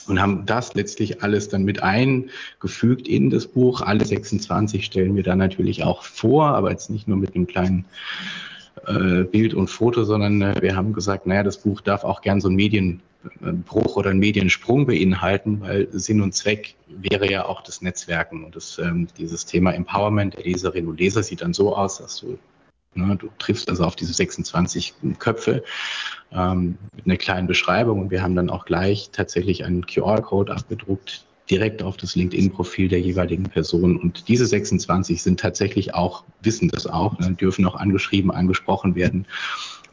Und 0.07 0.21
haben 0.21 0.45
das 0.45 0.73
letztlich 0.73 1.21
alles 1.21 1.49
dann 1.49 1.63
mit 1.63 1.83
eingefügt 1.83 3.07
in 3.07 3.29
das 3.29 3.45
Buch. 3.45 3.81
Alle 3.81 4.05
26 4.05 4.85
stellen 4.85 5.15
wir 5.15 5.23
dann 5.23 5.37
natürlich 5.37 5.83
auch 5.83 6.03
vor, 6.03 6.47
aber 6.47 6.71
jetzt 6.71 6.89
nicht 6.89 7.07
nur 7.07 7.17
mit 7.17 7.35
einem 7.35 7.45
kleinen 7.45 7.85
äh, 8.87 9.23
Bild 9.23 9.53
und 9.53 9.69
Foto, 9.69 10.03
sondern 10.03 10.41
äh, 10.41 10.61
wir 10.61 10.75
haben 10.75 10.93
gesagt, 10.93 11.27
naja, 11.27 11.43
das 11.43 11.57
Buch 11.57 11.81
darf 11.81 12.03
auch 12.03 12.21
gern 12.21 12.41
so 12.41 12.47
einen 12.47 12.55
Medienbruch 12.55 13.95
oder 13.95 14.09
einen 14.09 14.19
Mediensprung 14.19 14.85
beinhalten, 14.85 15.61
weil 15.61 15.87
Sinn 15.91 16.21
und 16.21 16.33
Zweck 16.33 16.75
wäre 16.87 17.29
ja 17.29 17.45
auch 17.45 17.61
das 17.61 17.81
Netzwerken 17.81 18.43
und 18.43 18.55
das, 18.55 18.79
ähm, 18.79 19.07
dieses 19.17 19.45
Thema 19.45 19.73
Empowerment 19.73 20.35
der 20.35 20.43
Leserinnen 20.43 20.89
und 20.89 20.99
Leser 20.99 21.23
sieht 21.23 21.41
dann 21.41 21.53
so 21.53 21.75
aus, 21.75 21.97
dass 21.97 22.19
du 22.21 22.37
Ne, 22.97 23.15
du 23.15 23.29
triffst 23.37 23.69
also 23.69 23.83
auf 23.83 23.95
diese 23.95 24.13
26 24.13 24.95
Köpfe 25.19 25.63
ähm, 26.31 26.77
mit 26.95 27.05
einer 27.05 27.17
kleinen 27.17 27.47
Beschreibung 27.47 28.01
und 28.01 28.11
wir 28.11 28.23
haben 28.23 28.35
dann 28.35 28.49
auch 28.49 28.65
gleich 28.65 29.11
tatsächlich 29.11 29.65
einen 29.65 29.85
QR-Code 29.85 30.51
abgedruckt, 30.51 31.25
direkt 31.49 31.81
auf 31.81 31.97
das 31.97 32.15
LinkedIn-Profil 32.15 32.89
der 32.89 32.99
jeweiligen 32.99 33.43
Person. 33.43 33.97
Und 33.97 34.27
diese 34.27 34.45
26 34.45 35.21
sind 35.21 35.39
tatsächlich 35.39 35.93
auch, 35.93 36.23
wissen 36.41 36.69
das 36.69 36.87
auch, 36.87 37.17
ne, 37.19 37.31
dürfen 37.33 37.65
auch 37.65 37.75
angeschrieben, 37.75 38.31
angesprochen 38.31 38.95
werden. 38.95 39.25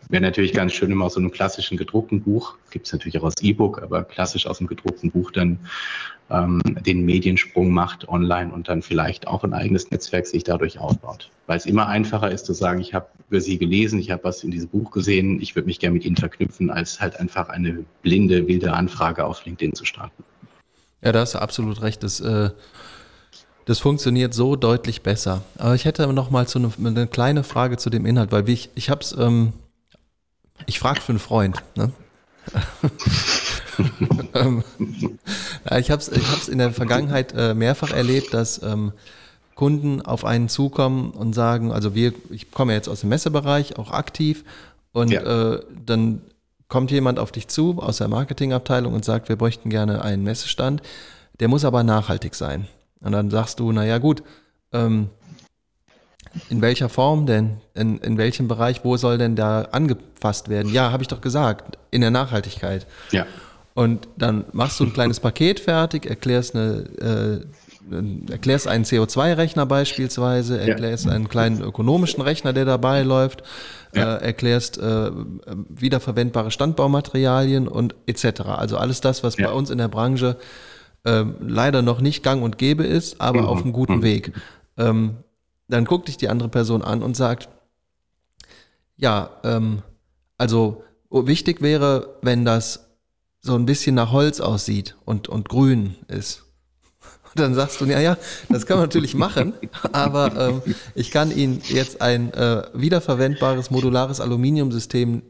Wäre 0.09 0.23
natürlich 0.23 0.53
ganz 0.53 0.73
schön 0.73 0.91
immer 0.91 1.07
aus 1.07 1.15
so 1.15 1.21
einem 1.21 1.31
klassischen 1.31 1.79
gedruckten 1.79 2.23
Buch, 2.23 2.57
gibt 2.71 2.87
es 2.87 2.93
natürlich 2.93 3.19
auch 3.19 3.25
als 3.25 3.41
E-Book, 3.41 3.83
aber 3.83 4.05
klassisch 4.05 4.47
aus 4.47 4.59
einem 4.59 4.67
gedruckten 4.67 5.11
Buch 5.11 5.31
dann 5.31 5.59
ähm, 6.31 6.61
den 6.65 7.05
Mediensprung 7.05 7.71
macht 7.71 8.09
online 8.09 8.53
und 8.53 8.69
dann 8.69 8.83
vielleicht 8.83 9.27
auch 9.27 9.45
ein 9.45 9.55
eigenes 9.55 9.91
Netzwerk 9.91 10.27
sich 10.27 10.45
dadurch 10.45 10.79
aufbaut. 10.79 11.31
Weil 11.47 11.57
es 11.57 11.67
immer 11.67 11.87
einfacher 11.89 12.31
ist 12.31 12.47
zu 12.47 12.53
sagen, 12.53 12.81
ich 12.81 12.93
habe 12.95 13.07
über 13.29 13.41
Sie 13.41 13.59
gelesen, 13.59 13.99
ich 13.99 14.11
habe 14.11 14.25
was 14.25 14.45
in 14.45 14.51
diesem 14.51 14.69
Buch 14.69 14.91
gesehen, 14.91 15.41
ich 15.41 15.55
würde 15.57 15.67
mich 15.67 15.79
gerne 15.79 15.95
mit 15.95 16.05
Ihnen 16.05 16.17
verknüpfen, 16.17 16.71
als 16.71 17.01
halt 17.01 17.19
einfach 17.19 17.49
eine 17.49 17.85
blinde, 18.03 18.47
wilde 18.47 18.73
Anfrage 18.73 19.25
auf 19.25 19.45
LinkedIn 19.45 19.75
zu 19.75 19.85
starten. 19.85 20.23
Ja, 21.05 21.13
da 21.13 21.21
hast 21.21 21.35
du 21.35 21.39
absolut 21.39 21.83
recht. 21.83 22.03
Das, 22.03 22.21
äh, 22.21 22.51
das 23.67 23.79
funktioniert 23.79 24.35
so 24.35 24.57
deutlich 24.57 25.03
besser. 25.03 25.43
Aber 25.59 25.75
ich 25.75 25.85
hätte 25.85 26.07
noch 26.13 26.31
mal 26.31 26.49
so 26.49 26.59
eine, 26.59 26.73
eine 26.79 27.07
kleine 27.07 27.45
Frage 27.45 27.77
zu 27.77 27.91
dem 27.91 28.07
Inhalt, 28.07 28.33
weil 28.33 28.49
ich, 28.49 28.71
ich 28.75 28.91
habe 28.91 29.01
es, 29.03 29.15
ähm, 29.17 29.53
ich 30.67 30.79
frage 30.79 31.01
für 31.01 31.13
einen 31.13 31.19
Freund. 31.19 31.63
Ne? 31.77 31.93
Ähm, 34.35 34.63
ich 35.79 35.91
habe 35.91 36.01
es 36.01 36.09
ich 36.09 36.31
hab's 36.31 36.49
in 36.49 36.59
der 36.59 36.73
Vergangenheit 36.73 37.33
äh, 37.37 37.55
mehrfach 37.55 37.91
erlebt, 37.91 38.35
dass 38.35 38.63
ähm, 38.63 38.93
Kunden 39.55 40.03
auf 40.03 40.25
einen 40.25 40.49
zukommen 40.49 41.11
und 41.11 41.33
sagen, 41.33 41.73
also 41.73 41.95
wir, 41.95 42.13
ich 42.31 42.51
komme 42.51 42.73
jetzt 42.73 42.89
aus 42.89 43.01
dem 43.01 43.09
Messebereich, 43.09 43.79
auch 43.79 43.91
aktiv, 43.91 44.45
und 44.93 45.11
ja. 45.11 45.55
äh, 45.55 45.61
dann 45.85 46.23
kommt 46.75 46.91
jemand 46.91 47.21
auf 47.21 47.31
dich 47.31 47.47
zu 47.47 47.79
aus 47.81 47.99
der 47.99 48.09
Marketingabteilung 48.09 48.95
und 48.95 49.05
sagt, 49.05 49.29
wir 49.29 49.37
bräuchten 49.37 49.71
gerne 49.71 50.03
einen 50.03 50.25
Messestand, 50.25 50.83
der 51.39 51.47
muss 51.47 51.65
aber 51.65 51.85
nachhaltig 51.85 52.35
sein. 52.35 52.67
Und 53.01 53.13
dann 53.13 53.31
sagst 53.31 53.61
du, 53.61 53.71
naja 53.71 53.99
gut, 53.99 54.25
ähm, 54.73 55.09
in 56.51 56.63
welcher 56.63 56.89
Form 56.89 57.27
denn? 57.27 57.59
In, 57.75 57.99
in 57.99 58.19
welchem 58.19 58.49
Bereich? 58.49 58.85
Wo 58.85 58.97
soll 58.97 59.19
denn 59.19 59.37
da 59.37 59.69
angefasst 59.71 60.49
werden? 60.49 60.73
Ja, 60.73 60.91
habe 60.91 61.05
ich 61.05 61.07
doch 61.07 61.21
gesagt, 61.21 61.79
in 61.93 62.01
der 62.01 62.11
Nachhaltigkeit. 62.11 62.89
Ja. 63.13 63.25
Und 63.75 64.09
dann 64.17 64.45
machst 64.51 64.81
du 64.81 64.85
ein 64.85 64.93
kleines 64.93 65.21
Paket 65.21 65.61
fertig, 65.61 66.07
erklärst 66.07 66.57
eine 66.57 66.73
äh, 66.99 67.47
erklärst 68.31 68.67
einen 68.69 68.85
CO2-Rechner 68.85 69.67
beispielsweise, 69.67 70.59
erklärst 70.59 71.07
ja. 71.07 71.13
einen 71.13 71.29
kleinen 71.29 71.63
ökonomischen 71.63 72.23
Rechner, 72.23 72.53
der 72.53 72.65
dabei 72.65 73.03
läuft, 73.03 73.43
ja. 73.95 74.17
äh, 74.17 74.25
erklärst 74.25 74.79
äh, 74.79 75.11
wiederverwendbare 75.69 76.51
Standbaumaterialien 76.51 77.69
und 77.69 77.95
etc. 78.07 78.43
Also 78.43 78.77
alles 78.77 79.01
das, 79.01 79.23
was 79.23 79.37
ja. 79.37 79.49
bei 79.49 79.53
uns 79.53 79.71
in 79.71 79.79
der 79.79 79.89
Branche 79.89 80.37
äh, 81.05 81.25
leider 81.41 81.83
noch 81.83 82.01
nicht 82.01 82.23
gang 82.23 82.43
und 82.43 82.59
gäbe 82.59 82.85
ist, 82.85 83.21
aber 83.21 83.43
mhm. 83.43 83.49
auf 83.49 83.63
einem 83.63 83.73
guten 83.73 83.97
mhm. 83.97 84.03
Weg. 84.03 84.33
Ähm, 84.77 85.17
dann 85.69 85.85
guckt 85.85 86.09
dich 86.09 86.17
die 86.17 86.29
andere 86.29 86.49
Person 86.49 86.83
an 86.83 87.03
und 87.03 87.17
sagt, 87.17 87.49
ja, 88.97 89.31
ähm, 89.45 89.83
also 90.39 90.85
wichtig 91.11 91.63
wäre, 91.63 92.17
wenn 92.23 92.45
das 92.45 92.91
so 93.41 93.55
ein 93.55 93.67
bisschen 93.67 93.95
nach 93.95 94.11
Holz 94.13 94.41
aussieht 94.41 94.97
und, 95.05 95.29
und 95.29 95.49
grün 95.49 95.97
ist 96.09 96.44
dann 97.37 97.55
sagst 97.55 97.81
du, 97.81 97.85
ja, 97.87 98.01
ja, 98.01 98.17
das 98.49 98.67
kann 98.67 98.79
man 98.79 98.87
natürlich 98.87 99.15
machen, 99.15 99.55
aber 99.93 100.63
ähm, 100.65 100.75
ich 100.95 101.11
kann 101.11 101.31
Ihnen 101.37 101.61
jetzt 101.69 102.01
ein 102.01 102.33
äh, 102.33 102.63
wiederverwendbares 102.75 103.71
modulares 103.71 104.21
Aluminiumsystem 104.21 105.23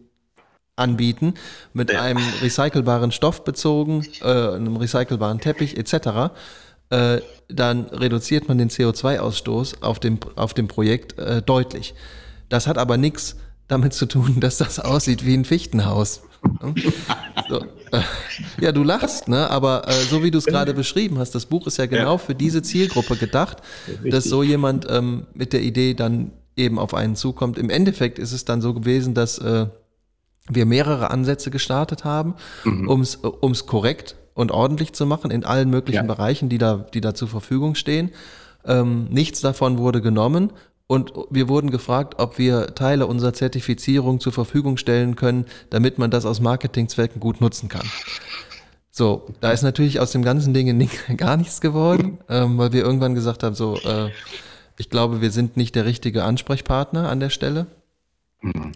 anbieten 0.76 1.34
mit 1.72 1.92
ja. 1.92 2.02
einem 2.02 2.22
recycelbaren 2.42 3.12
Stoff 3.12 3.44
bezogen, 3.44 4.06
äh, 4.22 4.26
einem 4.26 4.76
recycelbaren 4.76 5.40
Teppich 5.40 5.76
etc. 5.76 6.32
Äh, 6.90 7.20
dann 7.48 7.84
reduziert 7.86 8.48
man 8.48 8.58
den 8.58 8.70
CO2-Ausstoß 8.70 9.82
auf 9.82 10.00
dem, 10.00 10.18
auf 10.36 10.54
dem 10.54 10.68
Projekt 10.68 11.18
äh, 11.18 11.42
deutlich. 11.42 11.94
Das 12.48 12.66
hat 12.66 12.78
aber 12.78 12.96
nichts 12.96 13.36
damit 13.68 13.94
zu 13.94 14.06
tun, 14.06 14.40
dass 14.40 14.58
das 14.58 14.80
aussieht 14.80 15.24
wie 15.24 15.34
ein 15.34 15.44
Fichtenhaus. 15.44 16.22
So, 17.48 17.64
ja, 18.60 18.72
du 18.72 18.82
lachst, 18.82 19.28
ne? 19.28 19.50
Aber 19.50 19.88
äh, 19.88 19.92
so 19.92 20.22
wie 20.22 20.30
du 20.30 20.38
es 20.38 20.46
gerade 20.46 20.74
beschrieben 20.74 21.18
hast, 21.18 21.34
das 21.34 21.46
Buch 21.46 21.66
ist 21.66 21.76
ja 21.78 21.86
genau 21.86 22.12
ja. 22.12 22.18
für 22.18 22.34
diese 22.34 22.62
Zielgruppe 22.62 23.16
gedacht, 23.16 23.58
Richtig. 23.88 24.10
dass 24.10 24.24
so 24.24 24.42
jemand 24.42 24.86
ähm, 24.88 25.26
mit 25.34 25.52
der 25.52 25.62
Idee 25.62 25.94
dann 25.94 26.32
eben 26.56 26.78
auf 26.78 26.94
einen 26.94 27.16
zukommt. 27.16 27.58
Im 27.58 27.70
Endeffekt 27.70 28.18
ist 28.18 28.32
es 28.32 28.44
dann 28.44 28.60
so 28.60 28.74
gewesen, 28.74 29.14
dass 29.14 29.38
äh, 29.38 29.66
wir 30.48 30.66
mehrere 30.66 31.10
Ansätze 31.10 31.50
gestartet 31.50 32.04
haben, 32.04 32.34
mhm. 32.64 32.88
um 32.88 33.00
es 33.00 33.16
äh, 33.16 33.66
korrekt 33.66 34.16
und 34.34 34.52
ordentlich 34.52 34.92
zu 34.92 35.06
machen 35.06 35.30
in 35.30 35.44
allen 35.44 35.70
möglichen 35.70 36.06
ja. 36.06 36.14
Bereichen, 36.14 36.48
die 36.48 36.58
da, 36.58 36.86
die 36.92 37.00
da 37.00 37.14
zur 37.14 37.28
Verfügung 37.28 37.74
stehen. 37.74 38.10
Ähm, 38.66 39.06
nichts 39.10 39.40
davon 39.40 39.78
wurde 39.78 40.00
genommen 40.00 40.52
und 40.86 41.12
wir 41.30 41.48
wurden 41.48 41.70
gefragt, 41.70 42.16
ob 42.18 42.38
wir 42.38 42.74
Teile 42.74 43.06
unserer 43.06 43.32
Zertifizierung 43.32 44.20
zur 44.20 44.32
Verfügung 44.32 44.76
stellen 44.76 45.16
können, 45.16 45.46
damit 45.70 45.98
man 45.98 46.10
das 46.10 46.26
aus 46.26 46.40
Marketingzwecken 46.40 47.20
gut 47.20 47.40
nutzen 47.40 47.68
kann. 47.68 47.86
So, 48.90 49.26
da 49.40 49.50
ist 49.50 49.62
natürlich 49.62 49.98
aus 49.98 50.12
dem 50.12 50.22
ganzen 50.22 50.54
Ding 50.54 50.88
gar 51.16 51.36
nichts 51.36 51.60
geworden, 51.60 52.18
ähm, 52.28 52.58
weil 52.58 52.72
wir 52.72 52.84
irgendwann 52.84 53.14
gesagt 53.14 53.42
haben, 53.42 53.54
so, 53.54 53.76
äh, 53.78 54.10
ich 54.76 54.90
glaube, 54.90 55.20
wir 55.20 55.30
sind 55.30 55.56
nicht 55.56 55.74
der 55.74 55.84
richtige 55.84 56.24
Ansprechpartner 56.24 57.08
an 57.08 57.18
der 57.18 57.30
Stelle, 57.30 57.66
mhm. 58.40 58.72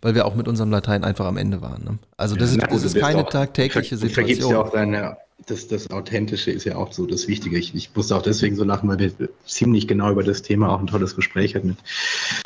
weil 0.00 0.14
wir 0.14 0.26
auch 0.26 0.34
mit 0.34 0.48
unserem 0.48 0.70
Latein 0.70 1.04
einfach 1.04 1.26
am 1.26 1.36
Ende 1.36 1.62
waren. 1.62 1.84
Ne? 1.84 1.98
Also 2.16 2.36
das, 2.36 2.50
ist, 2.50 2.60
das 2.60 2.82
ist 2.82 2.98
keine 2.98 3.24
tagtägliche 3.24 3.96
Situation. 3.96 4.26
Du 4.26 4.32
vergibst 4.34 4.50
ja 4.50 4.60
auch 4.60 4.70
deine 4.72 5.16
das, 5.46 5.68
das 5.68 5.90
Authentische 5.90 6.50
ist 6.50 6.64
ja 6.64 6.76
auch 6.76 6.92
so 6.92 7.06
das 7.06 7.28
Wichtige. 7.28 7.58
Ich, 7.58 7.74
ich 7.74 7.94
musste 7.94 8.16
auch 8.16 8.22
deswegen 8.22 8.56
so 8.56 8.64
lachen, 8.64 8.88
weil 8.88 8.98
wir 8.98 9.28
ziemlich 9.44 9.88
genau 9.88 10.10
über 10.10 10.22
das 10.22 10.42
Thema 10.42 10.70
auch 10.70 10.80
ein 10.80 10.86
tolles 10.86 11.16
Gespräch 11.16 11.54
hatten 11.54 11.68
mit 11.68 11.78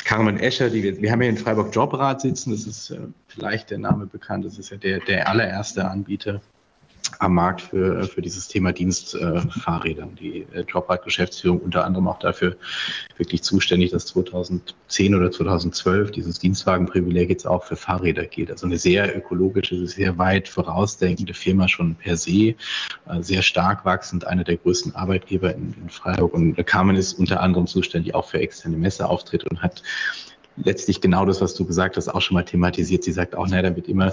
Carmen 0.04 0.38
Escher. 0.38 0.70
Die 0.70 0.82
wir, 0.82 1.00
wir 1.00 1.12
haben 1.12 1.22
ja 1.22 1.28
in 1.28 1.36
Freiburg 1.36 1.74
Jobrat 1.74 2.20
sitzen, 2.20 2.50
das 2.50 2.66
ist 2.66 2.90
äh, 2.90 2.98
vielleicht 3.28 3.70
der 3.70 3.78
Name 3.78 4.06
bekannt, 4.06 4.44
das 4.44 4.58
ist 4.58 4.70
ja 4.70 4.76
der, 4.76 5.00
der 5.00 5.28
allererste 5.28 5.88
Anbieter 5.88 6.40
am 7.18 7.34
Markt 7.34 7.60
für, 7.60 8.04
für 8.04 8.22
dieses 8.22 8.48
Thema 8.48 8.72
Dienstfahrräder. 8.72 10.08
die 10.20 10.46
äh, 10.52 10.64
Jobrad-Geschäftsführung 10.66 11.60
unter 11.60 11.84
anderem 11.84 12.08
auch 12.08 12.18
dafür 12.18 12.56
wirklich 13.16 13.42
zuständig, 13.42 13.90
dass 13.90 14.06
2010 14.06 15.14
oder 15.14 15.30
2012 15.30 16.10
dieses 16.10 16.38
Dienstwagenprivileg 16.38 17.30
jetzt 17.30 17.46
auch 17.46 17.64
für 17.64 17.76
Fahrräder 17.76 18.24
gilt. 18.26 18.50
Also 18.50 18.66
eine 18.66 18.78
sehr 18.78 19.16
ökologische, 19.16 19.86
sehr 19.86 20.18
weit 20.18 20.48
vorausdenkende 20.48 21.34
Firma 21.34 21.68
schon 21.68 21.94
per 21.94 22.16
se, 22.16 22.30
äh, 22.30 22.54
sehr 23.20 23.42
stark 23.42 23.84
wachsend, 23.84 24.26
einer 24.26 24.44
der 24.44 24.56
größten 24.56 24.94
Arbeitgeber 24.94 25.54
in, 25.54 25.74
in 25.80 25.88
Freiburg. 25.88 26.34
Und 26.34 26.56
Carmen 26.66 26.96
ist 26.96 27.14
unter 27.14 27.40
anderem 27.40 27.66
zuständig 27.66 28.14
auch 28.14 28.28
für 28.28 28.40
externe 28.40 28.76
Messeauftritte 28.76 29.48
und 29.48 29.62
hat 29.62 29.82
letztlich 30.56 31.00
genau 31.00 31.24
das, 31.24 31.40
was 31.40 31.54
du 31.54 31.64
gesagt 31.64 31.96
hast, 31.96 32.08
auch 32.08 32.20
schon 32.20 32.34
mal 32.34 32.44
thematisiert. 32.44 33.04
Sie 33.04 33.12
sagt 33.12 33.34
auch, 33.36 33.46
naja, 33.46 33.62
da 33.62 33.76
wird 33.76 33.88
immer 33.88 34.12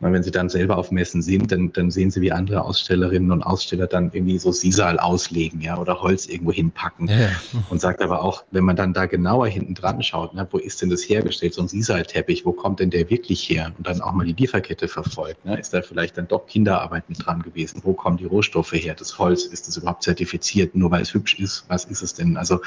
wenn 0.00 0.22
sie 0.22 0.30
dann 0.30 0.48
selber 0.48 0.76
auf 0.76 0.90
Messen 0.90 1.22
sind, 1.22 1.50
dann, 1.50 1.72
dann 1.72 1.90
sehen 1.90 2.10
sie, 2.10 2.20
wie 2.20 2.32
andere 2.32 2.62
Ausstellerinnen 2.62 3.32
und 3.32 3.42
Aussteller 3.42 3.86
dann 3.86 4.10
irgendwie 4.12 4.38
so 4.38 4.52
Sisal 4.52 4.98
auslegen, 4.98 5.60
ja, 5.60 5.78
oder 5.78 6.00
Holz 6.00 6.26
irgendwo 6.26 6.52
hinpacken. 6.52 7.08
Ja. 7.08 7.30
Und 7.70 7.80
sagt 7.80 8.02
aber 8.02 8.22
auch, 8.22 8.44
wenn 8.50 8.64
man 8.64 8.76
dann 8.76 8.92
da 8.92 9.06
genauer 9.06 9.46
hinten 9.46 9.74
dran 9.74 10.02
schaut, 10.02 10.34
ne, 10.34 10.46
wo 10.50 10.58
ist 10.58 10.82
denn 10.82 10.90
das 10.90 11.02
hergestellt, 11.02 11.54
so 11.54 11.62
ein 11.62 11.68
Sisal-Teppich, 11.68 12.44
wo 12.44 12.52
kommt 12.52 12.80
denn 12.80 12.90
der 12.90 13.08
wirklich 13.10 13.48
her? 13.48 13.72
Und 13.78 13.86
dann 13.86 14.00
auch 14.00 14.12
mal 14.12 14.26
die 14.26 14.32
Lieferkette 14.32 14.88
verfolgt. 14.88 15.44
Ne? 15.44 15.58
Ist 15.58 15.72
da 15.72 15.82
vielleicht 15.82 16.18
dann 16.18 16.28
doch 16.28 16.46
Kinderarbeit 16.46 17.08
mit 17.08 17.24
dran 17.24 17.42
gewesen? 17.42 17.80
Wo 17.84 17.94
kommen 17.94 18.16
die 18.16 18.24
Rohstoffe 18.24 18.72
her? 18.72 18.94
Das 18.98 19.18
Holz, 19.18 19.44
ist 19.44 19.68
das 19.68 19.76
überhaupt 19.76 20.02
zertifiziert? 20.02 20.74
Nur 20.74 20.90
weil 20.90 21.02
es 21.02 21.14
hübsch 21.14 21.38
ist, 21.38 21.64
was 21.68 21.84
ist 21.84 22.02
es 22.02 22.14
denn? 22.14 22.36
Also, 22.36 22.60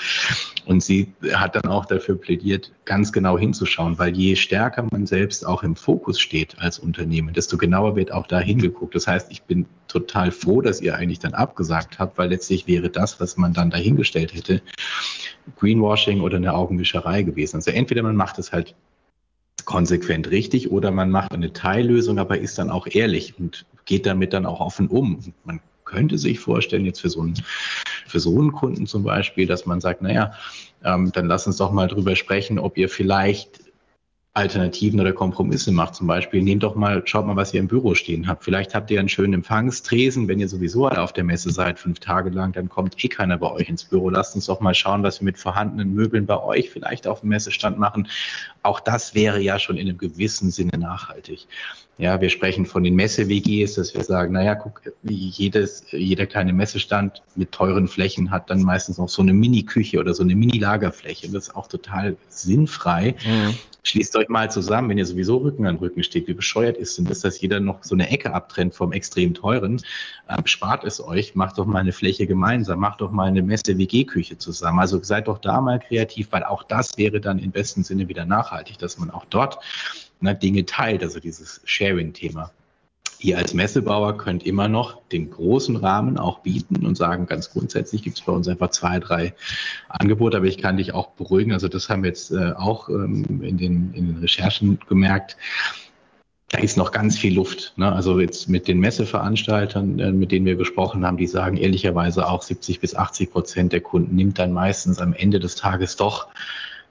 und 0.65 0.81
sie 0.83 1.13
hat 1.33 1.55
dann 1.55 1.71
auch 1.71 1.85
dafür 1.85 2.17
plädiert, 2.17 2.71
ganz 2.85 3.11
genau 3.11 3.37
hinzuschauen, 3.37 3.99
weil 3.99 4.15
je 4.15 4.35
stärker 4.35 4.87
man 4.91 5.05
selbst 5.05 5.45
auch 5.45 5.63
im 5.63 5.75
Fokus 5.75 6.19
steht 6.19 6.57
als 6.59 6.79
Unternehmen, 6.79 7.26
Unternehmen, 7.27 7.33
desto 7.33 7.57
genauer 7.57 7.95
wird 7.95 8.11
auch 8.11 8.27
da 8.27 8.39
hingeguckt. 8.39 8.95
Das 8.95 9.07
heißt, 9.07 9.31
ich 9.31 9.43
bin 9.43 9.65
total 9.87 10.31
froh, 10.31 10.61
dass 10.61 10.81
ihr 10.81 10.95
eigentlich 10.95 11.19
dann 11.19 11.33
abgesagt 11.33 11.99
habt, 11.99 12.17
weil 12.17 12.29
letztlich 12.29 12.67
wäre 12.67 12.89
das, 12.89 13.19
was 13.19 13.37
man 13.37 13.53
dann 13.53 13.69
dahingestellt 13.69 14.33
hätte, 14.33 14.61
Greenwashing 15.57 16.21
oder 16.21 16.37
eine 16.37 16.53
Augenwischerei 16.53 17.23
gewesen. 17.23 17.57
Also 17.57 17.71
entweder 17.71 18.03
man 18.03 18.15
macht 18.15 18.39
es 18.39 18.51
halt 18.51 18.75
konsequent 19.65 20.29
richtig 20.29 20.71
oder 20.71 20.91
man 20.91 21.09
macht 21.09 21.33
eine 21.33 21.51
Teillösung, 21.51 22.19
aber 22.19 22.37
ist 22.39 22.57
dann 22.57 22.69
auch 22.69 22.87
ehrlich 22.87 23.37
und 23.37 23.65
geht 23.85 24.05
damit 24.05 24.33
dann 24.33 24.45
auch 24.45 24.59
offen 24.59 24.87
um. 24.87 25.33
Man 25.43 25.59
könnte 25.83 26.17
sich 26.17 26.39
vorstellen, 26.39 26.85
jetzt 26.85 27.01
für 27.01 27.09
so 27.09 27.21
einen, 27.21 27.35
für 28.05 28.19
so 28.19 28.37
einen 28.37 28.51
Kunden 28.51 28.87
zum 28.87 29.03
Beispiel, 29.03 29.47
dass 29.47 29.65
man 29.65 29.79
sagt, 29.79 30.01
naja, 30.01 30.33
ähm, 30.83 31.11
dann 31.13 31.27
lass 31.27 31.47
uns 31.47 31.57
doch 31.57 31.71
mal 31.71 31.87
drüber 31.87 32.15
sprechen, 32.15 32.59
ob 32.59 32.77
ihr 32.77 32.89
vielleicht 32.89 33.66
Alternativen 34.37 34.99
oder 34.99 35.13
Kompromisse 35.13 35.71
macht. 35.71 35.95
Zum 35.95 36.05
Beispiel, 36.05 36.43
nehmt 36.43 36.61
doch 36.61 36.75
mal, 36.75 37.01
schaut 37.05 37.25
mal, 37.25 37.35
was 37.35 37.55
ihr 37.55 37.59
im 37.59 37.67
Büro 37.67 37.95
stehen 37.95 38.27
habt. 38.27 38.43
Vielleicht 38.43 38.75
habt 38.75 38.91
ihr 38.91 38.99
einen 38.99 39.09
schönen 39.09 39.33
Empfangstresen. 39.33 40.27
Wenn 40.27 40.39
ihr 40.39 40.47
sowieso 40.47 40.87
auf 40.87 41.11
der 41.11 41.23
Messe 41.23 41.49
seid, 41.49 41.79
fünf 41.79 41.99
Tage 41.99 42.29
lang, 42.29 42.53
dann 42.53 42.69
kommt 42.69 43.03
eh 43.03 43.07
keiner 43.07 43.39
bei 43.39 43.49
euch 43.51 43.67
ins 43.67 43.85
Büro. 43.85 44.11
Lasst 44.11 44.35
uns 44.35 44.45
doch 44.45 44.59
mal 44.59 44.75
schauen, 44.75 45.01
was 45.01 45.21
wir 45.21 45.25
mit 45.25 45.39
vorhandenen 45.39 45.91
Möbeln 45.91 46.27
bei 46.27 46.39
euch 46.39 46.69
vielleicht 46.69 47.07
auf 47.07 47.21
dem 47.21 47.29
Messestand 47.29 47.79
machen. 47.79 48.09
Auch 48.61 48.79
das 48.79 49.15
wäre 49.15 49.41
ja 49.41 49.57
schon 49.57 49.77
in 49.77 49.89
einem 49.89 49.97
gewissen 49.97 50.51
Sinne 50.51 50.77
nachhaltig. 50.77 51.47
Ja, 51.99 52.21
wir 52.21 52.29
sprechen 52.29 52.67
von 52.67 52.83
den 52.83 52.93
Messe-WGs, 52.95 53.73
dass 53.73 53.95
wir 53.95 54.03
sagen, 54.03 54.33
naja, 54.33 54.53
guck, 54.53 54.81
jedes, 55.03 55.83
jeder 55.91 56.27
kleine 56.27 56.53
Messestand 56.53 57.23
mit 57.35 57.51
teuren 57.51 57.87
Flächen 57.87 58.29
hat 58.29 58.51
dann 58.51 58.61
meistens 58.61 58.99
noch 58.99 59.09
so 59.09 59.23
eine 59.23 59.33
Mini-Küche 59.33 59.99
oder 59.99 60.13
so 60.13 60.21
eine 60.21 60.35
Mini-Lagerfläche. 60.35 61.27
Das 61.31 61.47
ist 61.47 61.55
auch 61.55 61.67
total 61.67 62.15
sinnfrei. 62.29 63.15
Mhm. 63.25 63.55
Schließt 63.81 64.15
euch 64.17 64.27
mal 64.27 64.51
zusammen, 64.51 64.89
wenn 64.89 64.97
ihr 64.97 65.05
sowieso 65.05 65.37
Rücken 65.37 65.65
an 65.65 65.77
Rücken 65.77 66.03
steht, 66.03 66.27
wie 66.27 66.33
bescheuert 66.33 66.77
ist 66.77 66.97
denn 66.97 67.05
das, 67.05 67.21
dass 67.21 67.39
jeder 67.39 67.61
noch 67.61 67.83
so 67.83 67.95
eine 67.95 68.09
Ecke 68.09 68.33
abtrennt 68.33 68.75
vom 68.75 68.91
extrem 68.91 69.33
teuren. 69.33 69.81
Ähm, 70.29 70.45
spart 70.45 70.83
es 70.83 71.01
euch, 71.01 71.35
macht 71.35 71.57
doch 71.57 71.65
mal 71.65 71.79
eine 71.79 71.93
Fläche 71.93 72.27
gemeinsam, 72.27 72.79
macht 72.79 73.01
doch 73.01 73.11
mal 73.11 73.29
eine 73.29 73.41
Messe-WG-Küche 73.41 74.37
zusammen. 74.37 74.79
Also 74.79 75.01
seid 75.01 75.29
doch 75.29 75.39
da 75.39 75.61
mal 75.61 75.79
kreativ, 75.79 76.27
weil 76.31 76.43
auch 76.43 76.63
das 76.63 76.97
wäre 76.97 77.21
dann 77.21 77.39
im 77.39 77.51
besten 77.51 77.83
Sinne 77.83 78.07
wieder 78.07 78.25
nachhaltig, 78.25 78.77
dass 78.77 78.99
man 78.99 79.09
auch 79.09 79.25
dort 79.29 79.57
ne, 80.21 80.35
Dinge 80.35 80.65
teilt, 80.65 81.03
also 81.03 81.19
dieses 81.19 81.61
Sharing-Thema. 81.65 82.51
Ihr 83.19 83.37
als 83.39 83.55
Messebauer 83.55 84.17
könnt 84.17 84.45
immer 84.45 84.67
noch 84.67 85.01
den 85.11 85.31
großen 85.31 85.75
Rahmen 85.75 86.19
auch 86.19 86.39
bieten 86.39 86.85
und 86.85 86.95
sagen, 86.95 87.25
ganz 87.25 87.49
grundsätzlich 87.49 88.03
gibt 88.03 88.19
es 88.19 88.25
bei 88.25 88.31
uns 88.31 88.47
einfach 88.47 88.69
zwei, 88.69 88.99
drei 88.99 89.33
Angebote, 89.89 90.37
aber 90.37 90.45
ich 90.45 90.59
kann 90.59 90.77
dich 90.77 90.93
auch 90.93 91.09
beruhigen. 91.11 91.51
Also 91.51 91.67
das 91.67 91.89
haben 91.89 92.03
wir 92.03 92.09
jetzt 92.09 92.31
äh, 92.31 92.53
auch 92.55 92.89
ähm, 92.89 93.41
in, 93.41 93.57
den, 93.57 93.93
in 93.93 94.07
den 94.07 94.17
Recherchen 94.17 94.79
gemerkt. 94.87 95.35
Da 96.49 96.59
ist 96.59 96.77
noch 96.77 96.91
ganz 96.91 97.17
viel 97.17 97.33
Luft. 97.33 97.73
Ne? 97.75 97.91
Also 97.91 98.19
jetzt 98.19 98.49
mit 98.49 98.67
den 98.67 98.79
Messeveranstaltern, 98.79 99.99
äh, 99.99 100.11
mit 100.11 100.31
denen 100.31 100.45
wir 100.45 100.55
gesprochen 100.55 101.03
haben, 101.03 101.17
die 101.17 101.27
sagen 101.27 101.57
ehrlicherweise 101.57 102.27
auch 102.27 102.43
70 102.43 102.79
bis 102.79 102.95
80 102.95 103.31
Prozent 103.31 103.73
der 103.73 103.81
Kunden 103.81 104.15
nimmt 104.15 104.37
dann 104.37 104.53
meistens 104.53 104.99
am 104.99 105.13
Ende 105.13 105.39
des 105.39 105.55
Tages 105.55 105.95
doch 105.95 106.27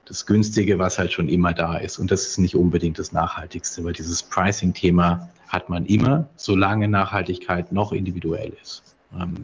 das 0.07 0.25
Günstige, 0.25 0.79
was 0.79 0.97
halt 0.97 1.11
schon 1.11 1.27
immer 1.27 1.53
da 1.53 1.77
ist. 1.77 1.99
Und 1.99 2.11
das 2.11 2.27
ist 2.27 2.37
nicht 2.37 2.55
unbedingt 2.55 2.97
das 2.97 3.11
Nachhaltigste, 3.11 3.83
weil 3.83 3.93
dieses 3.93 4.23
Pricing-Thema 4.23 5.29
hat 5.47 5.69
man 5.69 5.85
immer, 5.85 6.27
solange 6.35 6.87
Nachhaltigkeit 6.87 7.71
noch 7.71 7.91
individuell 7.91 8.53
ist. 8.61 8.95
Ähm, 9.13 9.35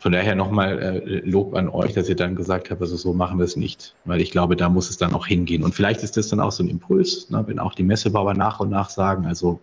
von 0.00 0.12
daher 0.12 0.34
nochmal 0.36 0.78
äh, 0.78 1.20
Lob 1.28 1.54
an 1.54 1.68
euch, 1.68 1.92
dass 1.92 2.08
ihr 2.08 2.16
dann 2.16 2.36
gesagt 2.36 2.70
habt, 2.70 2.80
also 2.80 2.96
so 2.96 3.12
machen 3.12 3.38
wir 3.38 3.44
es 3.44 3.56
nicht, 3.56 3.94
weil 4.04 4.20
ich 4.20 4.30
glaube, 4.30 4.54
da 4.54 4.68
muss 4.68 4.90
es 4.90 4.96
dann 4.96 5.12
auch 5.12 5.26
hingehen. 5.26 5.64
Und 5.64 5.74
vielleicht 5.74 6.02
ist 6.02 6.16
das 6.16 6.28
dann 6.28 6.40
auch 6.40 6.52
so 6.52 6.62
ein 6.62 6.68
Impuls, 6.68 7.30
ne, 7.30 7.44
wenn 7.46 7.58
auch 7.58 7.74
die 7.74 7.82
Messebauer 7.82 8.34
nach 8.34 8.60
und 8.60 8.70
nach 8.70 8.90
sagen, 8.90 9.26
also 9.26 9.60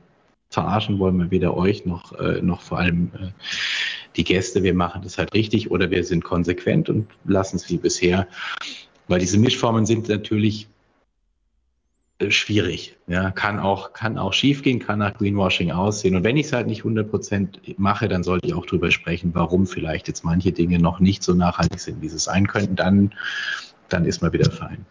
verarschen 0.49 0.99
wollen 0.99 1.17
wir 1.17 1.31
weder 1.31 1.55
euch 1.55 1.85
noch, 1.85 2.17
äh, 2.19 2.41
noch 2.41 2.61
vor 2.61 2.79
allem 2.79 3.11
äh, 3.15 3.27
die 4.15 4.23
Gäste, 4.23 4.63
wir 4.63 4.73
machen 4.73 5.01
das 5.03 5.17
halt 5.17 5.33
richtig 5.33 5.71
oder 5.71 5.89
wir 5.89 6.03
sind 6.03 6.23
konsequent 6.23 6.89
und 6.89 7.07
lassen 7.25 7.57
es 7.57 7.69
wie 7.69 7.77
bisher. 7.77 8.27
Weil 9.07 9.19
diese 9.19 9.37
Mischformen 9.37 9.85
sind 9.85 10.09
natürlich 10.09 10.67
äh, 12.19 12.31
schwierig. 12.31 12.95
Ja, 13.07 13.31
kann 13.31 13.59
auch, 13.59 13.91
kann 13.93 14.17
auch 14.17 14.33
schief 14.33 14.63
gehen, 14.63 14.79
kann 14.79 14.99
nach 14.99 15.15
Greenwashing 15.15 15.71
aussehen. 15.71 16.15
Und 16.15 16.23
wenn 16.23 16.37
ich 16.37 16.47
es 16.47 16.53
halt 16.53 16.67
nicht 16.67 16.79
100 16.79 17.09
Prozent 17.09 17.59
mache, 17.77 18.07
dann 18.07 18.23
sollte 18.23 18.47
ich 18.47 18.53
auch 18.53 18.65
darüber 18.65 18.89
sprechen, 18.89 19.31
warum 19.33 19.67
vielleicht 19.67 20.07
jetzt 20.07 20.23
manche 20.23 20.51
Dinge 20.51 20.79
noch 20.79 20.99
nicht 20.99 21.23
so 21.23 21.33
nachhaltig 21.33 21.79
sind, 21.79 22.01
wie 22.01 22.09
sie 22.09 22.19
sein 22.19 22.47
könnten. 22.47 22.77
Dann, 22.77 23.13
dann 23.89 24.05
ist 24.05 24.21
man 24.21 24.31
wieder 24.31 24.49
fein. 24.49 24.85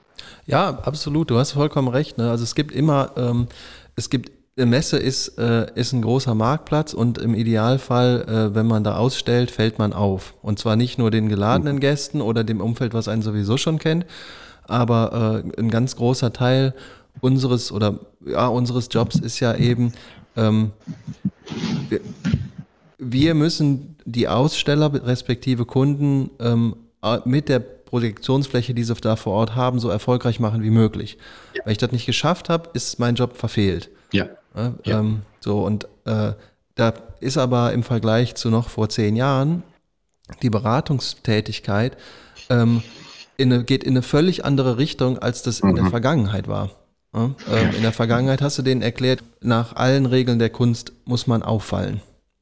Ja, 0.46 0.81
absolut. 0.81 1.31
Du 1.31 1.38
hast 1.38 1.53
vollkommen 1.53 1.88
recht. 1.88 2.18
Ne? 2.18 2.31
Also 2.31 2.44
es 2.44 2.55
gibt 2.55 2.72
immer, 2.72 3.12
ähm, 3.16 3.48
es 3.96 4.11
gibt 4.11 4.31
eine 4.57 4.67
Messe 4.67 4.99
ist, 4.99 5.37
äh, 5.38 5.67
ist 5.75 5.93
ein 5.93 6.03
großer 6.03 6.35
Marktplatz 6.35 6.95
und 6.95 7.19
im 7.19 7.35
Idealfall, 7.35 8.25
äh, 8.29 8.55
wenn 8.55 8.67
man 8.67 8.85
da 8.85 8.97
ausstellt, 8.97 9.51
fällt 9.51 9.79
man 9.79 9.93
auf. 9.93 10.35
Und 10.43 10.59
zwar 10.61 10.77
nicht 10.77 10.97
nur 10.97 11.11
den 11.11 11.29
geladenen 11.29 11.81
Gästen 11.81 12.21
oder 12.21 12.45
dem 12.45 12.61
Umfeld, 12.61 12.95
was 12.95 13.09
einen 13.09 13.23
sowieso 13.23 13.57
schon 13.57 13.79
kennt, 13.79 14.07
aber 14.64 15.43
äh, 15.45 15.61
ein 15.61 15.71
ganz 15.71 15.97
großer 15.97 16.33
Teil 16.33 16.75
unseres 17.21 17.73
oder 17.73 17.99
ja, 18.25 18.47
unseres 18.47 18.88
Jobs 18.90 19.17
ist 19.17 19.40
ja 19.40 19.57
eben, 19.57 19.93
ähm, 20.37 20.71
wir, 21.88 22.01
wir, 22.99 23.35
müssen 23.35 23.97
die 24.05 24.29
Aussteller 24.29 24.93
respektive 25.05 25.64
Kunden 25.64 26.31
ähm, 26.38 26.77
mit 27.25 27.49
der 27.49 27.59
Projektionsfläche, 27.59 28.73
die 28.73 28.85
sie 28.85 28.95
da 28.95 29.17
vor 29.17 29.35
Ort 29.35 29.55
haben, 29.55 29.79
so 29.81 29.88
erfolgreich 29.88 30.40
machen 30.40 30.62
wie 30.62 30.71
möglich. 30.71 31.19
Ja. 31.55 31.62
Wenn 31.64 31.73
ich 31.73 31.79
das 31.79 31.93
nicht 31.93 32.07
geschafft 32.07 32.49
habe, 32.49 32.71
ist 32.73 32.99
mein 32.99 33.17
Job 33.17 33.37
verfehlt. 33.37 33.90
Ja. 34.12 34.29
Ne? 34.55 34.75
Ja. 34.85 35.01
Ähm, 35.01 35.23
so, 35.40 35.62
und 35.64 35.88
äh, 36.05 36.33
da 36.75 36.95
ist 37.21 37.37
aber 37.38 37.73
im 37.73 37.83
Vergleich 37.83 38.35
zu 38.35 38.51
noch 38.51 38.69
vor 38.69 38.88
zehn 38.88 39.17
Jahren 39.17 39.62
die 40.43 40.51
Beratungstätigkeit 40.51 41.97
ähm, 42.49 42.83
in 43.37 43.53
eine, 43.53 43.64
geht 43.64 43.85
in 43.85 43.93
eine 43.93 44.03
völlig 44.03 44.45
andere 44.45 44.79
Richtung, 44.79 45.19
als 45.19 45.43
das 45.43 45.62
mhm. 45.62 45.71
in 45.71 45.75
der 45.77 45.85
mhm. 45.85 45.90
Vergangenheit 45.90 46.49
war. 46.49 46.71
Ja? 47.14 47.35
Ähm, 47.53 47.75
in 47.77 47.83
der 47.83 47.93
Vergangenheit 47.93 48.43
hast 48.43 48.59
du 48.59 48.62
denen 48.62 48.83
erklärt, 48.83 49.23
nach 49.40 49.77
allen 49.77 50.07
Regeln 50.07 50.38
der 50.38 50.51
Kunst 50.51 50.93
muss 51.05 51.27
man 51.27 51.43
auffallen. 51.43 52.01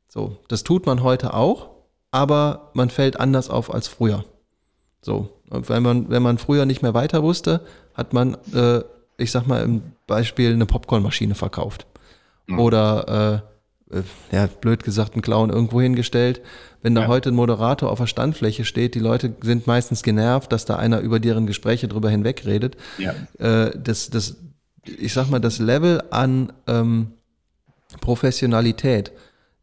So, 0.09 0.39
das 0.49 0.63
tut 0.63 0.87
man 0.87 1.03
heute 1.03 1.35
auch, 1.35 1.71
aber 2.11 2.71
man 2.75 2.91
fällt 2.91 3.19
anders 3.19 3.49
auf 3.49 3.73
als 3.73 3.89
früher. 3.89 4.25
So, 5.01 5.31
wenn 5.49 5.83
man, 5.83 6.11
wenn 6.11 6.23
man 6.23 6.39
früher 6.39 6.67
nicht 6.67 6.83
mehr 6.83 6.95
weiter 6.95 7.23
wusste, 7.23 7.63
hat 7.95 8.13
man, 8.13 8.37
äh, 8.55 8.83
ich 9.17 9.33
sag 9.33 9.47
mal 9.47 9.63
im 9.63 9.83
Beispiel, 10.07 10.53
eine 10.53 10.67
Popcornmaschine 10.67 11.35
verkauft 11.35 11.87
oder 12.49 13.43
äh, 13.91 13.97
äh, 13.99 14.03
ja, 14.31 14.47
blöd 14.47 14.83
gesagt, 14.85 15.15
einen 15.15 15.23
Clown 15.23 15.51
irgendwo 15.51 15.81
hingestellt. 15.81 16.41
Wenn 16.83 16.95
da 16.95 17.03
ja. 17.03 17.07
heute 17.09 17.31
ein 17.31 17.35
Moderator 17.35 17.91
auf 17.91 17.99
der 17.99 18.07
Standfläche 18.07 18.65
steht, 18.65 18.95
die 18.95 19.01
Leute 19.01 19.35
sind 19.43 19.67
meistens 19.67 20.03
genervt, 20.03 20.53
dass 20.53 20.65
da 20.65 20.77
einer 20.77 21.01
über 21.01 21.21
deren 21.21 21.47
Gespräche 21.47 21.89
drüber 21.89 22.11
hinwegredet. 22.11 22.77
Ja. 22.99 23.15
Äh, 23.39 23.79
das, 23.79 24.11
das, 24.11 24.37
ich 24.85 25.13
sag 25.13 25.31
mal, 25.31 25.39
das 25.39 25.59
Level 25.59 26.03
an 26.11 26.53
ähm, 26.67 27.13
Professionalität, 28.01 29.13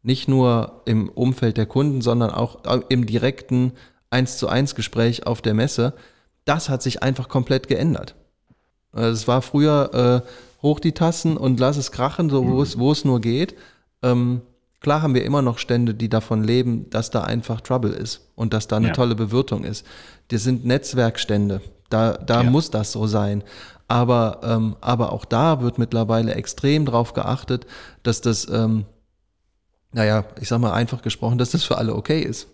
nicht 0.02 0.28
nur 0.28 0.82
im 0.86 1.08
Umfeld 1.10 1.56
der 1.56 1.66
Kunden, 1.66 2.00
sondern 2.00 2.30
auch 2.30 2.60
im 2.88 3.04
direkten 3.04 3.72
eins 4.08 4.38
zu 4.38 4.48
eins 4.48 4.74
Gespräch 4.74 5.26
auf 5.26 5.42
der 5.42 5.54
Messe, 5.54 5.94
das 6.44 6.68
hat 6.68 6.82
sich 6.82 7.02
einfach 7.02 7.28
komplett 7.28 7.68
geändert. 7.68 8.14
Also 8.92 9.12
es 9.12 9.28
war 9.28 9.42
früher, 9.42 10.24
äh, 10.24 10.28
hoch 10.62 10.80
die 10.80 10.92
Tassen 10.92 11.36
und 11.36 11.60
lass 11.60 11.76
es 11.76 11.92
krachen, 11.92 12.30
so 12.30 12.46
wo 12.46 12.62
es, 12.62 12.78
wo 12.78 12.92
es 12.92 13.04
nur 13.04 13.20
geht. 13.20 13.54
Ähm, 14.02 14.42
klar 14.80 15.02
haben 15.02 15.14
wir 15.14 15.24
immer 15.24 15.42
noch 15.42 15.58
Stände, 15.58 15.94
die 15.94 16.08
davon 16.08 16.44
leben, 16.44 16.88
dass 16.90 17.10
da 17.10 17.22
einfach 17.22 17.60
Trouble 17.60 17.92
ist 17.92 18.28
und 18.34 18.52
dass 18.52 18.68
da 18.68 18.76
eine 18.76 18.88
ja. 18.88 18.92
tolle 18.92 19.14
Bewirtung 19.14 19.64
ist. 19.64 19.86
Das 20.28 20.42
sind 20.42 20.64
Netzwerkstände. 20.64 21.60
Da, 21.88 22.12
da 22.12 22.42
ja. 22.42 22.50
muss 22.50 22.70
das 22.70 22.92
so 22.92 23.06
sein. 23.06 23.42
Aber, 23.88 24.40
ähm, 24.44 24.76
aber 24.80 25.12
auch 25.12 25.24
da 25.24 25.62
wird 25.62 25.78
mittlerweile 25.78 26.34
extrem 26.34 26.86
drauf 26.86 27.12
geachtet, 27.12 27.66
dass 28.04 28.20
das, 28.20 28.48
ähm, 28.48 28.84
naja, 29.92 30.24
ich 30.40 30.48
sag 30.48 30.60
mal 30.60 30.72
einfach 30.72 31.02
gesprochen, 31.02 31.38
dass 31.38 31.50
das 31.50 31.64
für 31.64 31.76
alle 31.76 31.94
okay 31.96 32.20
ist. 32.20 32.46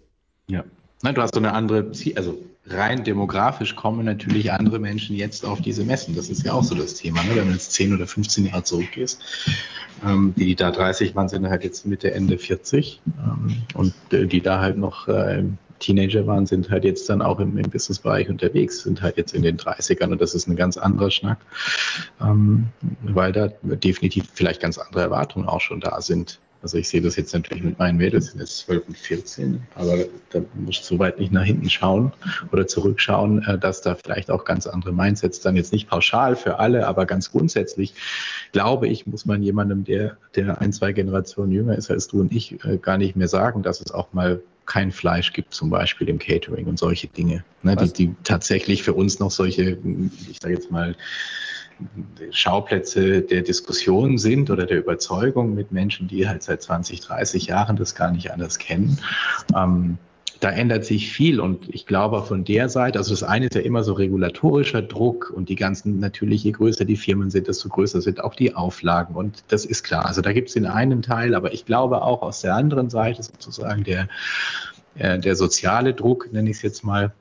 Ja. 0.49 0.65
Nein, 1.03 1.15
du 1.15 1.21
hast 1.21 1.35
so 1.35 1.41
eine 1.41 1.53
andere, 1.53 1.91
also 2.17 2.39
rein 2.69 3.05
demografisch 3.05 3.77
kommen 3.77 4.05
natürlich 4.05 4.53
andere 4.53 4.79
Menschen 4.79 5.17
jetzt 5.17 5.45
auf 5.45 5.61
diese 5.61 5.85
Messen. 5.85 6.15
Das 6.17 6.29
ist 6.29 6.45
ja 6.45 6.53
auch 6.53 6.65
so 6.65 6.75
das 6.75 6.95
Thema. 6.95 7.23
Ne? 7.23 7.37
Wenn 7.37 7.47
du 7.47 7.53
jetzt 7.53 7.73
10 7.73 7.95
oder 7.95 8.07
15 8.07 8.47
Jahre 8.47 8.63
zurückgehst, 8.63 9.21
ähm, 10.05 10.35
die, 10.37 10.47
die 10.47 10.57
da 10.57 10.71
30 10.71 11.15
waren, 11.15 11.29
sind 11.29 11.49
halt 11.49 11.65
jetzt 11.65 11.87
Mitte, 11.87 12.13
Ende 12.13 12.39
40 12.39 13.01
ähm, 13.19 13.63
und 13.75 13.95
äh, 14.13 14.27
die 14.27 14.41
da 14.41 14.61
halt 14.61 14.79
noch 14.79 15.09
äh, 15.09 15.45
Teenager 15.79 16.27
waren, 16.27 16.47
sind 16.47 16.71
halt 16.71 16.85
jetzt 16.85 17.09
dann 17.09 17.23
auch 17.23 17.39
im, 17.39 17.59
im 17.59 17.71
Businessbereich 17.71 18.29
unterwegs, 18.29 18.83
sind 18.83 19.03
halt 19.03 19.17
jetzt 19.17 19.35
in 19.35 19.43
den 19.43 19.59
30ern 19.59 20.11
und 20.11 20.21
das 20.21 20.35
ist 20.35 20.49
ein 20.49 20.57
ganz 20.57 20.77
anderer 20.77 21.11
Schnack, 21.11 21.39
ähm, 22.21 22.69
weil 23.03 23.33
da 23.33 23.49
definitiv 23.63 24.27
vielleicht 24.33 24.61
ganz 24.61 24.79
andere 24.79 25.03
Erwartungen 25.03 25.47
auch 25.47 25.61
schon 25.61 25.81
da 25.81 26.01
sind. 26.01 26.41
Also 26.63 26.79
ich 26.79 26.89
sehe 26.89 27.01
das 27.01 27.17
jetzt 27.17 27.33
natürlich 27.33 27.63
mit 27.63 27.79
meinen 27.79 27.99
Mädels, 27.99 28.27
sind 28.27 28.41
jetzt 28.41 28.59
12 28.59 28.89
und 28.89 28.99
14, 28.99 29.63
aber 29.75 30.05
da 30.31 30.41
muss 30.55 30.79
ich 30.79 30.85
so 30.85 30.99
weit 30.99 31.19
nicht 31.19 31.33
nach 31.33 31.45
hinten 31.45 31.71
schauen 31.71 32.13
oder 32.53 32.67
zurückschauen, 32.67 33.43
äh, 33.45 33.59
dass 33.59 33.83
da 33.83 33.95
vielleicht 33.95 34.31
auch 34.31 34.45
ganz 34.45 34.67
andere 34.67 34.93
Mindsets 34.93 35.41
dann 35.41 35.57
jetzt 35.57 35.73
nicht 35.73 35.89
pauschal 35.89 36.37
für 36.37 36.59
alle, 36.59 36.87
aber 36.87 37.07
ganz 37.07 37.31
grundsätzlich, 37.31 37.95
glaube 38.53 38.89
ich, 38.89 39.07
muss 39.07 39.27
man 39.27 39.43
jemandem, 39.43 39.85
der, 39.85 40.17
der 40.35 40.61
ein, 40.61 40.73
zwei 40.73 40.93
Generationen 40.93 41.53
jünger 41.53 41.77
ist 41.77 41.91
als 41.91 42.09
du 42.09 42.21
und 42.21 42.33
ich, 42.33 42.65
äh, 42.65 42.79
gar 42.79 42.99
nicht 42.99 43.17
mehr 43.17 43.29
sagen, 43.29 43.63
dass 43.63 43.81
es 43.81 43.93
auch 43.93 44.13
mal 44.13 44.41
kein 44.67 44.91
Fleisch 44.91 45.33
gibt, 45.33 45.55
zum 45.55 45.71
Beispiel 45.71 46.09
im 46.09 46.19
Catering 46.19 46.67
und 46.67 46.79
solche 46.79 47.07
Dinge, 47.07 47.45
ne, 47.63 47.77
die, 47.77 47.93
die 47.93 48.15
tatsächlich 48.25 48.83
für 48.83 48.95
uns 48.95 49.21
noch 49.21 49.31
solche, 49.31 49.79
ich 50.29 50.39
sage 50.43 50.55
jetzt 50.55 50.71
mal, 50.71 50.97
Schauplätze 52.31 53.23
der 53.23 53.43
Diskussion 53.43 54.19
sind 54.19 54.51
oder 54.51 54.67
der 54.67 54.79
Überzeugung 54.79 55.55
mit 55.55 55.73
Menschen, 55.73 56.09
die 56.09 56.29
halt 56.29 56.43
seit 56.43 56.63
20, 56.63 57.01
30 57.01 57.47
Jahren 57.47 57.77
das 57.77 57.95
gar 57.95 58.11
nicht 58.11 58.33
anders 58.33 58.59
kennen. 58.59 58.99
Ähm, 59.55 59.99
da 60.41 60.51
ändert 60.51 60.85
sich 60.85 61.13
viel 61.13 61.41
und 61.41 61.75
ich 61.75 61.87
glaube 61.87 62.23
von 62.23 62.45
der 62.45 62.69
Seite, 62.69 62.99
also 62.99 63.13
das 63.13 63.23
eine 63.23 63.47
ist 63.47 63.55
ja 63.55 63.63
immer 63.63 63.83
so 63.83 63.95
regulatorischer 63.95 64.83
Druck 64.83 65.33
und 65.35 65.49
die 65.49 65.55
ganzen, 65.55 65.99
natürlich 65.99 66.45
je 66.45 66.53
größer 66.53 66.85
die 66.85 66.97
Firmen 66.97 67.31
sind, 67.31 67.49
desto 67.49 67.69
größer 67.69 68.03
sind 68.03 68.23
auch 68.23 68.35
die 68.35 68.55
Auflagen 68.55 69.15
und 69.15 69.45
das 69.49 69.65
ist 69.65 69.83
klar. 69.83 70.05
Also 70.07 70.21
da 70.21 70.33
gibt 70.33 70.49
es 70.49 70.55
den 70.55 70.67
einen 70.67 71.03
Teil, 71.03 71.35
aber 71.35 71.53
ich 71.55 71.65
glaube 71.65 72.03
auch 72.03 72.23
aus 72.23 72.43
der 72.43 72.55
anderen 72.55 72.91
Seite 72.91 73.23
sozusagen 73.23 73.85
der, 73.85 74.09
äh, 74.97 75.19
der 75.19 75.37
soziale 75.37 75.95
Druck, 75.95 76.31
nenne 76.33 76.51
ich 76.51 76.57
es 76.57 76.63
jetzt 76.63 76.85
mal, 76.85 77.13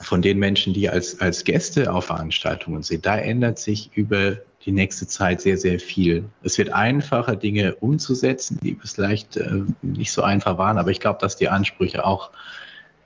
von 0.00 0.22
den 0.22 0.38
Menschen, 0.38 0.74
die 0.74 0.88
als, 0.88 1.20
als 1.20 1.44
Gäste 1.44 1.92
auf 1.92 2.06
Veranstaltungen 2.06 2.82
sind, 2.82 3.06
da 3.06 3.16
ändert 3.16 3.58
sich 3.58 3.90
über 3.94 4.38
die 4.64 4.72
nächste 4.72 5.06
Zeit 5.06 5.40
sehr, 5.40 5.56
sehr 5.56 5.80
viel. 5.80 6.24
Es 6.42 6.58
wird 6.58 6.72
einfacher, 6.72 7.36
Dinge 7.36 7.74
umzusetzen, 7.76 8.58
die 8.62 8.76
vielleicht 8.80 9.36
äh, 9.36 9.62
nicht 9.82 10.12
so 10.12 10.22
einfach 10.22 10.58
waren, 10.58 10.78
aber 10.78 10.90
ich 10.90 11.00
glaube, 11.00 11.20
dass 11.20 11.36
die 11.36 11.48
Ansprüche 11.48 12.04
auch 12.04 12.30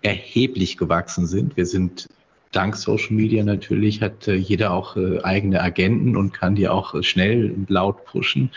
erheblich 0.02 0.76
gewachsen 0.76 1.26
sind. 1.26 1.56
Wir 1.56 1.66
sind 1.66 2.08
dank 2.50 2.76
Social 2.76 3.12
Media 3.12 3.44
natürlich, 3.44 4.02
hat 4.02 4.28
äh, 4.28 4.34
jeder 4.34 4.72
auch 4.72 4.96
äh, 4.96 5.20
eigene 5.22 5.60
Agenten 5.60 6.16
und 6.16 6.32
kann 6.32 6.54
die 6.54 6.68
auch 6.68 6.94
äh, 6.94 7.02
schnell 7.02 7.50
und 7.50 7.70
laut 7.70 8.04
pushen. 8.04 8.50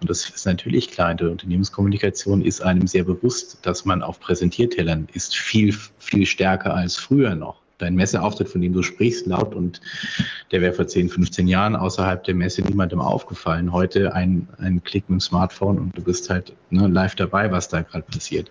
Und 0.00 0.08
das 0.08 0.28
ist 0.28 0.46
natürlich 0.46 0.90
klar. 0.90 1.10
In 1.10 1.16
der 1.18 1.30
Unternehmenskommunikation 1.30 2.42
ist 2.42 2.62
einem 2.62 2.86
sehr 2.86 3.04
bewusst, 3.04 3.58
dass 3.62 3.84
man 3.84 4.02
auf 4.02 4.20
Präsentiertellern 4.20 5.08
ist 5.12 5.36
viel, 5.36 5.74
viel 5.98 6.26
stärker 6.26 6.74
als 6.74 6.96
früher 6.96 7.34
noch 7.34 7.63
dein 7.78 7.94
Messeauftritt, 7.94 8.48
von 8.48 8.60
dem 8.60 8.72
du 8.72 8.82
sprichst, 8.82 9.26
laut 9.26 9.54
und 9.54 9.80
der 10.52 10.60
wäre 10.60 10.72
vor 10.72 10.86
10, 10.86 11.08
15 11.08 11.48
Jahren 11.48 11.76
außerhalb 11.76 12.22
der 12.24 12.34
Messe 12.34 12.62
niemandem 12.62 13.00
aufgefallen. 13.00 13.72
Heute 13.72 14.14
ein, 14.14 14.48
ein 14.58 14.82
Klick 14.84 15.08
mit 15.08 15.18
dem 15.18 15.20
Smartphone 15.20 15.78
und 15.78 15.96
du 15.96 16.02
bist 16.02 16.30
halt 16.30 16.52
ne, 16.70 16.86
live 16.86 17.14
dabei, 17.14 17.50
was 17.50 17.68
da 17.68 17.82
gerade 17.82 18.04
passiert. 18.04 18.50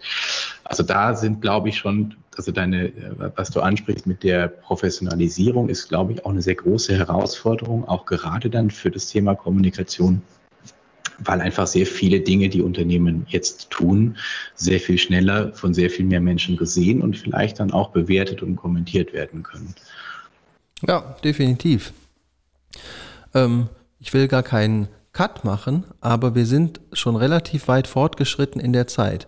Also 0.64 0.84
da 0.84 1.16
sind, 1.16 1.42
glaube 1.42 1.70
ich, 1.70 1.78
schon, 1.78 2.16
also 2.36 2.52
deine, 2.52 2.92
was 3.36 3.50
du 3.50 3.62
ansprichst 3.62 4.08
mit 4.08 4.24
der 4.24 4.48
Professionalisierung, 4.48 5.70
ist, 5.70 5.90
glaube 5.90 6.14
ich, 6.14 6.26
auch 6.26 6.32
eine 6.32 6.42
sehr 6.42 6.56
große 6.56 6.98
Herausforderung, 6.98 7.88
auch 7.88 8.06
gerade 8.06 8.50
dann 8.50 8.72
für 8.72 8.92
das 8.92 9.08
Thema 9.08 9.36
Kommunikation 9.36 10.22
weil 11.26 11.42
einfach 11.42 11.68
sehr 11.68 11.86
viele 11.86 12.20
Dinge, 12.20 12.50
die 12.50 12.62
Unternehmen 12.62 13.26
jetzt 13.30 13.70
tun, 13.70 14.18
sehr 14.56 14.80
viel 14.80 14.98
schneller 14.98 15.54
von 15.54 15.74
sehr 15.74 15.90
viel 15.90 16.06
mehr 16.06 16.22
Menschen 16.22 16.58
gesehen 16.58 17.02
und 17.02 17.18
vielleicht 17.18 17.60
dann 17.60 17.72
auch 17.72 17.92
bewertet 17.92 18.42
und 18.42 18.56
kommentiert 18.56 19.14
werden 19.14 19.44
können. 19.44 19.74
Ja, 20.88 21.16
definitiv. 21.24 21.94
Ähm, 23.34 23.70
ich 24.00 24.14
will 24.14 24.28
gar 24.28 24.44
keinen 24.44 24.88
Cut 25.14 25.46
machen, 25.46 25.86
aber 26.02 26.36
wir 26.36 26.46
sind 26.46 26.82
schon 26.92 27.16
relativ 27.16 27.68
weit 27.68 27.88
fortgeschritten 27.88 28.60
in 28.60 28.74
der 28.74 28.88
Zeit. 28.88 29.28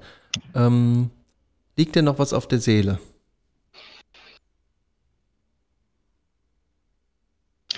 Ähm, 0.53 1.11
liegt 1.77 1.95
dir 1.95 2.01
noch 2.01 2.19
was 2.19 2.33
auf 2.33 2.47
der 2.47 2.59
Seele? 2.59 2.99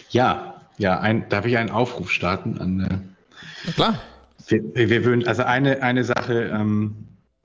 Ja, 0.09 0.61
ja, 0.77 0.99
ein, 0.99 1.27
darf 1.29 1.45
ich 1.45 1.57
einen 1.57 1.69
Aufruf 1.69 2.11
starten 2.11 2.59
an 2.59 2.79
äh, 2.79 3.16
na 3.65 3.71
klar. 3.73 4.01
Wir, 4.47 4.89
wir 4.89 5.03
würden, 5.03 5.27
also 5.27 5.43
eine, 5.43 5.81
eine 5.81 6.03
Sache, 6.03 6.51
ähm, 6.53 6.95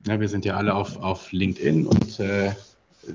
ja, 0.06 0.20
wir 0.20 0.28
sind 0.28 0.44
ja 0.44 0.56
alle 0.56 0.74
auf, 0.74 0.98
auf 1.02 1.32
LinkedIn 1.32 1.86
und 1.86 2.20
äh, 2.20 2.52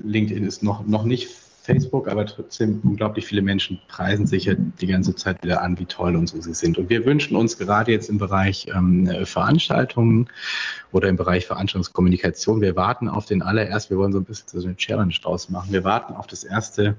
LinkedIn 0.02 0.44
ist 0.44 0.62
noch, 0.62 0.86
noch 0.86 1.04
nicht 1.04 1.28
Facebook, 1.68 2.08
aber 2.08 2.24
trotzdem 2.24 2.80
unglaublich 2.82 3.26
viele 3.26 3.42
Menschen 3.42 3.78
preisen 3.88 4.26
sich 4.26 4.46
ja 4.46 4.54
die 4.54 4.86
ganze 4.86 5.14
Zeit 5.14 5.42
wieder 5.42 5.60
an, 5.60 5.78
wie 5.78 5.84
toll 5.84 6.16
und 6.16 6.26
so 6.26 6.40
sie 6.40 6.54
sind. 6.54 6.78
Und 6.78 6.88
wir 6.88 7.04
wünschen 7.04 7.36
uns 7.36 7.58
gerade 7.58 7.92
jetzt 7.92 8.08
im 8.08 8.16
Bereich 8.16 8.68
ähm, 8.74 9.06
Veranstaltungen 9.24 10.28
oder 10.92 11.10
im 11.10 11.16
Bereich 11.16 11.46
Veranstaltungskommunikation, 11.46 12.62
wir 12.62 12.74
warten 12.74 13.10
auf 13.10 13.26
den 13.26 13.42
allererst, 13.42 13.90
wir 13.90 13.98
wollen 13.98 14.12
so 14.12 14.18
ein 14.18 14.24
bisschen 14.24 14.60
so 14.60 14.66
eine 14.66 14.76
Challenge 14.76 15.14
draus 15.22 15.50
machen, 15.50 15.70
wir 15.70 15.84
warten 15.84 16.14
auf 16.14 16.26
das 16.26 16.42
erste 16.42 16.96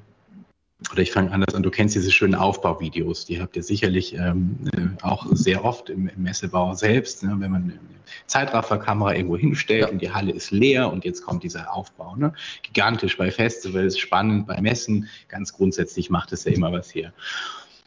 oder 0.92 1.02
ich 1.02 1.12
fange 1.12 1.32
anders 1.32 1.54
an, 1.56 1.64
du 1.64 1.70
kennst 1.70 1.96
diese 1.96 2.12
schönen 2.12 2.36
Aufbauvideos, 2.36 3.26
die 3.26 3.42
habt 3.42 3.56
ihr 3.58 3.64
sicherlich 3.64 4.16
ähm, 4.16 4.58
äh, 4.74 5.04
auch 5.04 5.28
sehr 5.32 5.66
oft 5.66 5.90
im, 5.90 6.08
im 6.08 6.24
Messebau 6.24 6.74
selbst, 6.74 7.22
ne? 7.24 7.36
wenn 7.38 7.52
man 7.52 7.64
eine 7.64 7.80
Zeitrafferkamera 8.28 9.14
irgendwo 9.14 9.38
hinstellt 9.38 9.82
ja. 9.82 9.90
und 9.90 10.02
die 10.02 10.12
Halle 10.12 10.32
ist 10.32 10.52
leer 10.52 10.92
und 10.92 11.04
jetzt 11.04 11.24
kommt 11.24 11.44
dieser 11.44 11.74
Aufbau. 11.74 12.16
Ne? 12.16 12.34
Gigantisch 12.64 13.18
bei 13.18 13.30
Festivals, 13.30 14.00
spannend 14.00 14.48
bei 14.48 14.62
Messen, 14.62 15.10
ganz 15.28 15.54
grundsätzlich 15.54 16.10
macht 16.10 16.32
es 16.32 16.46
ja 16.46 16.54
immer 16.54 16.72
was 16.72 16.96
her. 16.96 17.12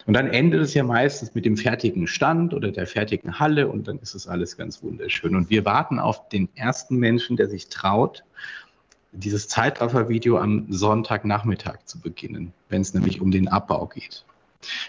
Und 0.04 0.14
dann 0.14 0.26
endet 0.26 0.60
es 0.60 0.74
ja 0.74 0.82
meistens 0.82 1.34
mit 1.34 1.44
dem 1.44 1.56
fertigen 1.56 2.06
Stand 2.06 2.52
oder 2.52 2.72
der 2.72 2.86
fertigen 2.86 3.38
Halle 3.38 3.68
und 3.68 3.88
dann 3.88 4.00
ist 4.00 4.14
es 4.14 4.26
alles 4.26 4.56
ganz 4.56 4.82
wunderschön. 4.82 5.36
Und 5.36 5.48
wir 5.48 5.64
warten 5.64 5.98
auf 5.98 6.28
den 6.28 6.48
ersten 6.56 6.96
Menschen, 6.96 7.36
der 7.36 7.48
sich 7.48 7.68
traut, 7.68 8.24
Zeitraffer-Video 9.20 10.38
am 10.38 10.66
Sonntagnachmittag 10.70 11.84
zu 11.84 12.00
beginnen, 12.00 12.52
wenn 12.68 12.80
es 12.80 12.94
nämlich 12.94 13.20
um 13.20 13.30
den 13.30 13.48
Abbau 13.48 13.86
geht. 13.86 14.24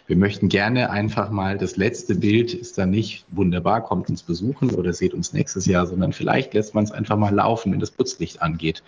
Wir 0.06 0.16
möchten 0.16 0.50
gerne 0.50 0.92
einfach 0.92 1.30
mal, 1.32 1.58
das 1.58 1.78
letzte 1.78 2.16
Bild 2.16 2.54
ist 2.54 2.78
dann 2.78 2.92
nicht 2.92 3.26
wunderbar, 3.32 3.84
kommt 3.84 4.10
uns 4.10 4.22
besuchen 4.22 4.72
oder 4.72 4.94
seht 4.94 5.14
uns 5.14 5.34
nächstes 5.34 5.66
Jahr, 5.66 5.88
sondern 5.88 6.14
vielleicht 6.14 6.54
lässt 6.54 6.76
man 6.76 6.84
es 6.84 6.92
einfach 6.92 7.18
mal 7.18 7.34
laufen, 7.34 7.72
wenn 7.72 7.80
das 7.80 7.92
Putzlicht 7.92 8.42
angeht. 8.42 8.84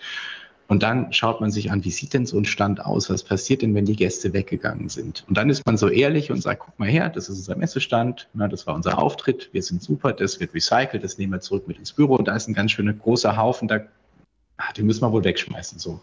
Und 0.68 0.82
dann 0.82 1.12
schaut 1.12 1.40
man 1.40 1.52
sich 1.52 1.70
an, 1.70 1.84
wie 1.84 1.90
sieht 1.90 2.12
denn 2.12 2.26
so 2.26 2.36
ein 2.38 2.44
Stand 2.44 2.84
aus? 2.84 3.08
Was 3.08 3.22
passiert 3.22 3.62
denn, 3.62 3.74
wenn 3.74 3.84
die 3.84 3.94
Gäste 3.94 4.32
weggegangen 4.32 4.88
sind? 4.88 5.24
Und 5.28 5.36
dann 5.36 5.48
ist 5.48 5.64
man 5.64 5.76
so 5.76 5.88
ehrlich 5.88 6.32
und 6.32 6.42
sagt, 6.42 6.62
guck 6.64 6.78
mal 6.78 6.88
her, 6.88 7.08
das 7.08 7.28
ist 7.28 7.38
unser 7.38 7.56
Messestand, 7.56 8.28
na, 8.34 8.48
das 8.48 8.66
war 8.66 8.74
unser 8.74 8.98
Auftritt, 8.98 9.48
wir 9.52 9.62
sind 9.62 9.80
super, 9.80 10.12
das 10.12 10.40
wird 10.40 10.54
recycelt, 10.54 11.04
das 11.04 11.18
nehmen 11.18 11.32
wir 11.32 11.40
zurück 11.40 11.68
mit 11.68 11.78
ins 11.78 11.92
Büro. 11.92 12.16
Und 12.16 12.26
da 12.26 12.34
ist 12.34 12.48
ein 12.48 12.54
ganz 12.54 12.72
schöner 12.72 12.94
großer 12.94 13.36
Haufen, 13.36 13.68
da 13.68 13.80
Ah, 14.58 14.72
den 14.72 14.86
müssen 14.86 15.02
wir 15.02 15.12
wohl 15.12 15.22
wegschmeißen. 15.22 15.78
So. 15.78 16.00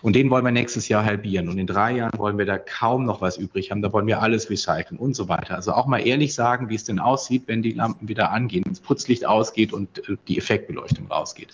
Und 0.00 0.16
den 0.16 0.30
wollen 0.30 0.44
wir 0.44 0.50
nächstes 0.50 0.88
Jahr 0.88 1.04
halbieren. 1.04 1.50
Und 1.50 1.58
in 1.58 1.66
drei 1.66 1.96
Jahren 1.96 2.18
wollen 2.18 2.38
wir 2.38 2.46
da 2.46 2.56
kaum 2.56 3.04
noch 3.04 3.20
was 3.20 3.36
übrig 3.36 3.70
haben. 3.70 3.82
Da 3.82 3.92
wollen 3.92 4.06
wir 4.06 4.22
alles 4.22 4.48
recyceln 4.48 4.98
und 4.98 5.14
so 5.14 5.28
weiter. 5.28 5.56
Also 5.56 5.72
auch 5.72 5.86
mal 5.86 5.98
ehrlich 5.98 6.34
sagen, 6.34 6.70
wie 6.70 6.74
es 6.74 6.84
denn 6.84 6.98
aussieht, 6.98 7.44
wenn 7.48 7.60
die 7.60 7.72
Lampen 7.72 8.08
wieder 8.08 8.30
angehen, 8.30 8.64
das 8.66 8.80
Putzlicht 8.80 9.26
ausgeht 9.26 9.74
und 9.74 10.08
äh, 10.08 10.16
die 10.26 10.38
Effektbeleuchtung 10.38 11.06
rausgeht. 11.08 11.48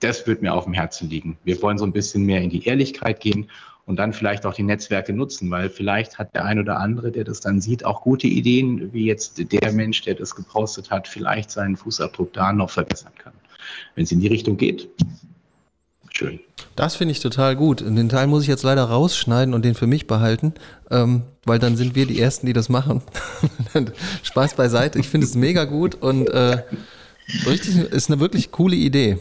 Das 0.00 0.26
wird 0.26 0.40
mir 0.40 0.54
auf 0.54 0.64
dem 0.64 0.72
Herzen 0.72 1.10
liegen. 1.10 1.36
Wir 1.44 1.60
wollen 1.60 1.76
so 1.76 1.84
ein 1.84 1.92
bisschen 1.92 2.24
mehr 2.24 2.40
in 2.40 2.50
die 2.50 2.66
Ehrlichkeit 2.66 3.20
gehen 3.20 3.50
und 3.84 3.96
dann 3.96 4.12
vielleicht 4.12 4.46
auch 4.46 4.54
die 4.54 4.62
Netzwerke 4.62 5.12
nutzen, 5.12 5.50
weil 5.50 5.68
vielleicht 5.70 6.18
hat 6.18 6.34
der 6.34 6.44
ein 6.44 6.58
oder 6.58 6.78
andere, 6.80 7.12
der 7.12 7.24
das 7.24 7.40
dann 7.40 7.60
sieht, 7.60 7.84
auch 7.84 8.02
gute 8.02 8.26
Ideen, 8.26 8.92
wie 8.92 9.04
jetzt 9.04 9.52
der 9.52 9.72
Mensch, 9.72 10.02
der 10.02 10.14
das 10.14 10.34
gepostet 10.34 10.90
hat, 10.90 11.06
vielleicht 11.06 11.50
seinen 11.50 11.76
Fußabdruck 11.76 12.32
da 12.32 12.52
noch 12.52 12.70
verbessern 12.70 13.12
kann. 13.18 13.32
Wenn 13.94 14.04
es 14.04 14.12
in 14.12 14.20
die 14.20 14.26
Richtung 14.26 14.56
geht, 14.56 14.88
schön. 16.16 16.40
Das 16.74 16.96
finde 16.96 17.12
ich 17.12 17.20
total 17.20 17.56
gut. 17.56 17.80
Den 17.80 18.08
Teil 18.08 18.26
muss 18.26 18.42
ich 18.42 18.48
jetzt 18.48 18.62
leider 18.62 18.84
rausschneiden 18.84 19.54
und 19.54 19.64
den 19.64 19.74
für 19.74 19.86
mich 19.86 20.06
behalten, 20.06 20.54
ähm, 20.90 21.22
weil 21.44 21.58
dann 21.58 21.76
sind 21.76 21.94
wir 21.94 22.06
die 22.06 22.20
Ersten, 22.20 22.46
die 22.46 22.52
das 22.52 22.68
machen. 22.68 23.02
Spaß 24.22 24.54
beiseite. 24.54 24.98
Ich 24.98 25.08
finde 25.08 25.26
es 25.26 25.34
mega 25.34 25.64
gut 25.64 25.94
und 25.96 26.28
äh, 26.28 26.62
richtig 27.46 27.76
ist 27.76 28.10
eine 28.10 28.20
wirklich 28.20 28.50
coole 28.50 28.76
Idee. 28.76 29.18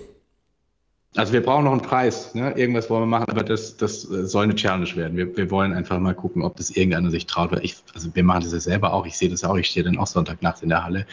Also 1.15 1.31
wir 1.31 1.41
brauchen 1.41 1.63
noch 1.63 1.71
einen 1.71 1.81
Preis, 1.81 2.35
ne? 2.35 2.51
irgendwas 2.57 2.89
wollen 2.89 3.03
wir 3.03 3.07
machen, 3.07 3.29
aber 3.29 3.43
das, 3.43 3.77
das 3.77 4.03
äh, 4.11 4.25
soll 4.25 4.43
eine 4.43 4.55
Challenge 4.55 4.93
werden. 4.95 5.15
Wir, 5.15 5.35
wir 5.37 5.49
wollen 5.49 5.73
einfach 5.73 5.97
mal 5.97 6.13
gucken, 6.13 6.41
ob 6.41 6.57
das 6.57 6.71
irgendeiner 6.71 7.09
sich 7.09 7.25
traut. 7.25 7.53
Weil 7.53 7.63
ich, 7.63 7.77
also 7.93 8.13
wir 8.13 8.23
machen 8.23 8.43
das 8.43 8.51
ja 8.51 8.59
selber 8.59 8.91
auch, 8.91 9.05
ich 9.05 9.17
sehe 9.17 9.29
das 9.29 9.45
auch, 9.45 9.55
ich 9.55 9.67
stehe 9.67 9.85
dann 9.85 9.97
auch 9.97 10.07
Sonntagnacht 10.07 10.61
in 10.61 10.69
der 10.69 10.83
Halle. 10.83 11.05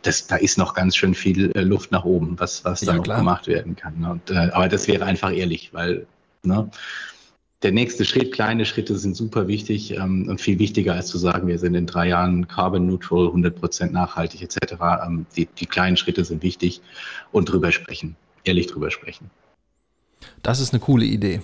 Das, 0.00 0.26
da 0.26 0.36
ist 0.36 0.56
noch 0.56 0.72
ganz 0.72 0.96
schön 0.96 1.14
viel 1.14 1.52
äh, 1.54 1.60
Luft 1.60 1.92
nach 1.92 2.04
oben, 2.04 2.40
was, 2.40 2.64
was 2.64 2.80
ja, 2.80 2.86
da 2.86 2.96
noch 2.96 3.04
klar. 3.04 3.18
gemacht 3.18 3.48
werden 3.48 3.76
kann. 3.76 4.00
Ne? 4.00 4.12
Und, 4.12 4.30
äh, 4.30 4.50
aber 4.52 4.68
das 4.68 4.88
wäre 4.88 5.04
einfach 5.04 5.30
ehrlich, 5.30 5.74
weil 5.74 6.06
ne? 6.42 6.70
der 7.62 7.72
nächste 7.72 8.06
Schritt, 8.06 8.32
kleine 8.32 8.64
Schritte 8.64 8.96
sind 8.96 9.14
super 9.14 9.46
wichtig 9.46 9.92
ähm, 9.92 10.26
und 10.28 10.40
viel 10.40 10.58
wichtiger 10.58 10.94
als 10.94 11.08
zu 11.08 11.18
sagen, 11.18 11.46
wir 11.46 11.58
sind 11.58 11.74
in 11.74 11.84
drei 11.84 12.08
Jahren 12.08 12.48
carbon 12.48 12.86
neutral, 12.86 13.26
100 13.26 13.60
Prozent 13.60 13.92
nachhaltig 13.92 14.40
etc. 14.40 14.74
Ähm, 15.06 15.26
die, 15.36 15.46
die 15.46 15.66
kleinen 15.66 15.98
Schritte 15.98 16.24
sind 16.24 16.42
wichtig 16.42 16.80
und 17.30 17.50
drüber 17.50 17.72
sprechen, 17.72 18.16
ehrlich 18.44 18.66
drüber 18.68 18.90
sprechen. 18.90 19.30
Das 20.42 20.60
ist 20.60 20.72
eine 20.72 20.80
coole 20.80 21.04
Idee. 21.04 21.42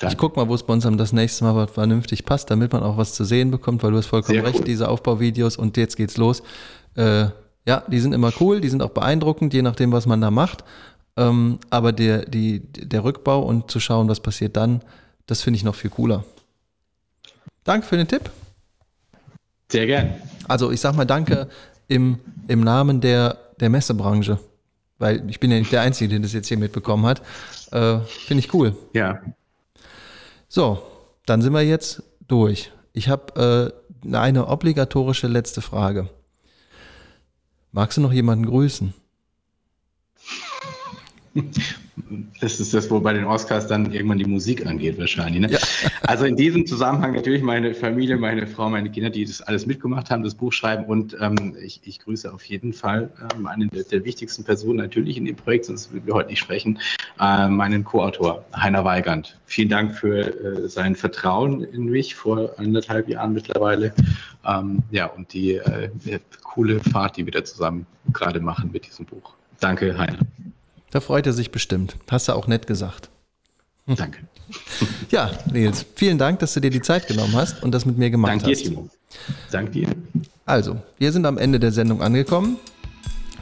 Ja. 0.00 0.08
Ich 0.08 0.16
guck 0.16 0.36
mal, 0.36 0.48
wo 0.48 0.54
es 0.54 0.62
bei 0.62 0.72
uns 0.72 0.86
das 0.96 1.12
nächste 1.12 1.44
Mal 1.44 1.66
vernünftig 1.66 2.24
passt, 2.24 2.50
damit 2.50 2.72
man 2.72 2.82
auch 2.82 2.96
was 2.96 3.14
zu 3.14 3.24
sehen 3.24 3.50
bekommt, 3.50 3.82
weil 3.82 3.90
du 3.90 3.98
hast 3.98 4.06
vollkommen 4.06 4.38
Sehr 4.38 4.46
recht, 4.46 4.60
cool. 4.60 4.64
diese 4.64 4.88
Aufbauvideos 4.88 5.56
und 5.56 5.76
jetzt 5.76 5.96
geht's 5.96 6.16
los. 6.16 6.42
Äh, 6.94 7.26
ja, 7.66 7.82
die 7.88 7.98
sind 7.98 8.12
immer 8.12 8.32
cool, 8.40 8.60
die 8.60 8.68
sind 8.68 8.82
auch 8.82 8.90
beeindruckend, 8.90 9.52
je 9.52 9.62
nachdem, 9.62 9.90
was 9.92 10.06
man 10.06 10.20
da 10.20 10.30
macht. 10.30 10.64
Ähm, 11.16 11.58
aber 11.68 11.92
der, 11.92 12.24
die, 12.26 12.60
der 12.60 13.02
Rückbau 13.02 13.42
und 13.42 13.70
zu 13.70 13.80
schauen, 13.80 14.08
was 14.08 14.20
passiert 14.20 14.56
dann, 14.56 14.82
das 15.26 15.42
finde 15.42 15.56
ich 15.56 15.64
noch 15.64 15.74
viel 15.74 15.90
cooler. 15.90 16.24
Danke 17.64 17.86
für 17.86 17.96
den 17.96 18.06
Tipp. 18.06 18.30
Sehr 19.70 19.86
gern. 19.86 20.14
Also 20.46 20.70
ich 20.70 20.80
sag 20.80 20.94
mal 20.94 21.04
danke 21.04 21.48
im, 21.88 22.20
im 22.46 22.60
Namen 22.60 23.00
der, 23.00 23.36
der 23.60 23.68
Messebranche 23.68 24.38
weil 24.98 25.28
ich 25.30 25.40
bin 25.40 25.50
ja 25.50 25.58
nicht 25.58 25.72
der 25.72 25.82
Einzige, 25.82 26.08
der 26.10 26.20
das 26.20 26.32
jetzt 26.32 26.48
hier 26.48 26.58
mitbekommen 26.58 27.06
hat. 27.06 27.22
Äh, 27.70 28.00
Finde 28.00 28.44
ich 28.44 28.52
cool. 28.54 28.76
Ja. 28.92 29.20
So, 30.48 30.82
dann 31.26 31.42
sind 31.42 31.52
wir 31.52 31.62
jetzt 31.62 32.02
durch. 32.26 32.72
Ich 32.92 33.08
habe 33.08 33.72
äh, 34.04 34.16
eine 34.16 34.48
obligatorische 34.48 35.28
letzte 35.28 35.60
Frage. 35.60 36.08
Magst 37.72 37.96
du 37.96 38.00
noch 38.00 38.12
jemanden 38.12 38.46
grüßen? 38.46 38.94
das 42.40 42.60
ist 42.60 42.74
das, 42.74 42.90
wo 42.90 43.00
bei 43.00 43.12
den 43.12 43.24
Oscars 43.24 43.66
dann 43.66 43.92
irgendwann 43.92 44.18
die 44.18 44.26
Musik 44.26 44.66
angeht 44.66 44.98
wahrscheinlich. 44.98 45.40
Ne? 45.40 45.50
Ja. 45.50 45.58
Also 46.02 46.24
in 46.24 46.36
diesem 46.36 46.66
Zusammenhang 46.66 47.14
natürlich 47.14 47.42
meine 47.42 47.74
Familie, 47.74 48.16
meine 48.16 48.46
Frau, 48.46 48.68
meine 48.70 48.90
Kinder, 48.90 49.10
die 49.10 49.24
das 49.24 49.40
alles 49.42 49.66
mitgemacht 49.66 50.10
haben, 50.10 50.22
das 50.22 50.34
Buch 50.34 50.52
schreiben 50.52 50.84
und 50.84 51.16
ähm, 51.20 51.56
ich, 51.62 51.80
ich, 51.84 51.98
grüße 52.00 52.32
auf 52.32 52.44
jeden 52.44 52.72
Fall 52.72 53.10
ähm, 53.34 53.46
eine 53.46 53.66
der, 53.66 53.84
der, 53.84 54.04
wichtigsten 54.04 54.44
Personen 54.44 54.78
natürlich 54.78 55.16
in 55.16 55.24
dem 55.24 55.36
Projekt, 55.36 55.66
sonst 55.66 55.92
würden 55.92 56.06
wir 56.06 56.14
heute 56.14 56.30
nicht 56.30 56.40
sprechen, 56.40 56.78
äh, 57.20 57.48
meinen 57.48 57.84
Co-Autor 57.84 58.44
Heiner 58.54 58.84
Weigand. 58.84 59.38
Vielen 59.46 59.68
Dank 59.68 59.94
für 59.94 60.18
äh, 60.18 60.68
sein 60.68 60.94
Vertrauen 60.94 61.62
in 61.62 61.86
mich 61.86 62.14
vor 62.14 62.58
anderthalb 62.58 63.08
Jahren 63.08 63.32
mittlerweile. 63.32 63.92
Ähm, 64.46 64.82
ja, 64.90 65.06
und 65.06 65.32
die 65.32 65.54
äh, 65.54 65.90
coole 66.42 66.80
Fahrt, 66.80 67.16
die 67.16 67.24
wir 67.24 67.32
da 67.32 67.44
zusammen 67.44 67.86
gerade 68.12 68.40
machen 68.40 68.70
mit 68.72 68.86
diesem 68.86 69.06
Buch. 69.06 69.34
Danke, 69.60 69.96
Heiner. 69.98 70.18
Da 70.90 71.00
freut 71.00 71.26
er 71.26 71.32
sich 71.32 71.50
bestimmt. 71.50 71.96
Hast 72.10 72.28
du 72.28 72.32
auch 72.32 72.46
nett 72.46 72.66
gesagt. 72.66 73.10
Danke. 73.86 74.18
Ja, 75.10 75.30
Nils, 75.52 75.84
vielen 75.94 76.16
Dank, 76.18 76.38
dass 76.38 76.54
du 76.54 76.60
dir 76.60 76.70
die 76.70 76.80
Zeit 76.80 77.06
genommen 77.06 77.34
hast 77.34 77.62
und 77.62 77.72
das 77.72 77.84
mit 77.84 77.98
mir 77.98 78.08
gemacht 78.10 78.32
Dank 78.32 78.42
hast. 78.42 78.48
Danke 78.48 78.62
dir, 78.62 78.70
Timo. 78.70 78.88
Danke 79.50 79.70
dir. 79.70 79.88
Also, 80.46 80.76
wir 80.98 81.12
sind 81.12 81.26
am 81.26 81.36
Ende 81.36 81.60
der 81.60 81.72
Sendung 81.72 82.00
angekommen. 82.02 82.56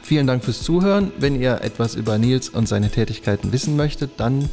Vielen 0.01 0.27
Dank 0.27 0.43
fürs 0.43 0.63
Zuhören. 0.63 1.11
Wenn 1.19 1.39
ihr 1.39 1.61
etwas 1.61 1.95
über 1.95 2.17
Nils 2.17 2.49
und 2.49 2.67
seine 2.67 2.89
Tätigkeiten 2.89 3.51
wissen 3.51 3.75
möchtet, 3.75 4.11
dann 4.17 4.49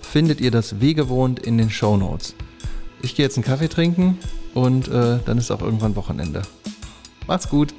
findet 0.00 0.40
ihr 0.40 0.50
das 0.50 0.80
wie 0.80 0.94
gewohnt 0.94 1.40
in 1.40 1.58
den 1.58 1.70
Show 1.70 1.96
Notes. 1.96 2.34
Ich 3.02 3.14
gehe 3.14 3.24
jetzt 3.24 3.36
einen 3.36 3.44
Kaffee 3.44 3.68
trinken 3.68 4.18
und 4.54 4.88
äh, 4.88 5.18
dann 5.24 5.38
ist 5.38 5.50
auch 5.50 5.62
irgendwann 5.62 5.96
Wochenende. 5.96 6.42
Macht's 7.26 7.48
gut. 7.48 7.74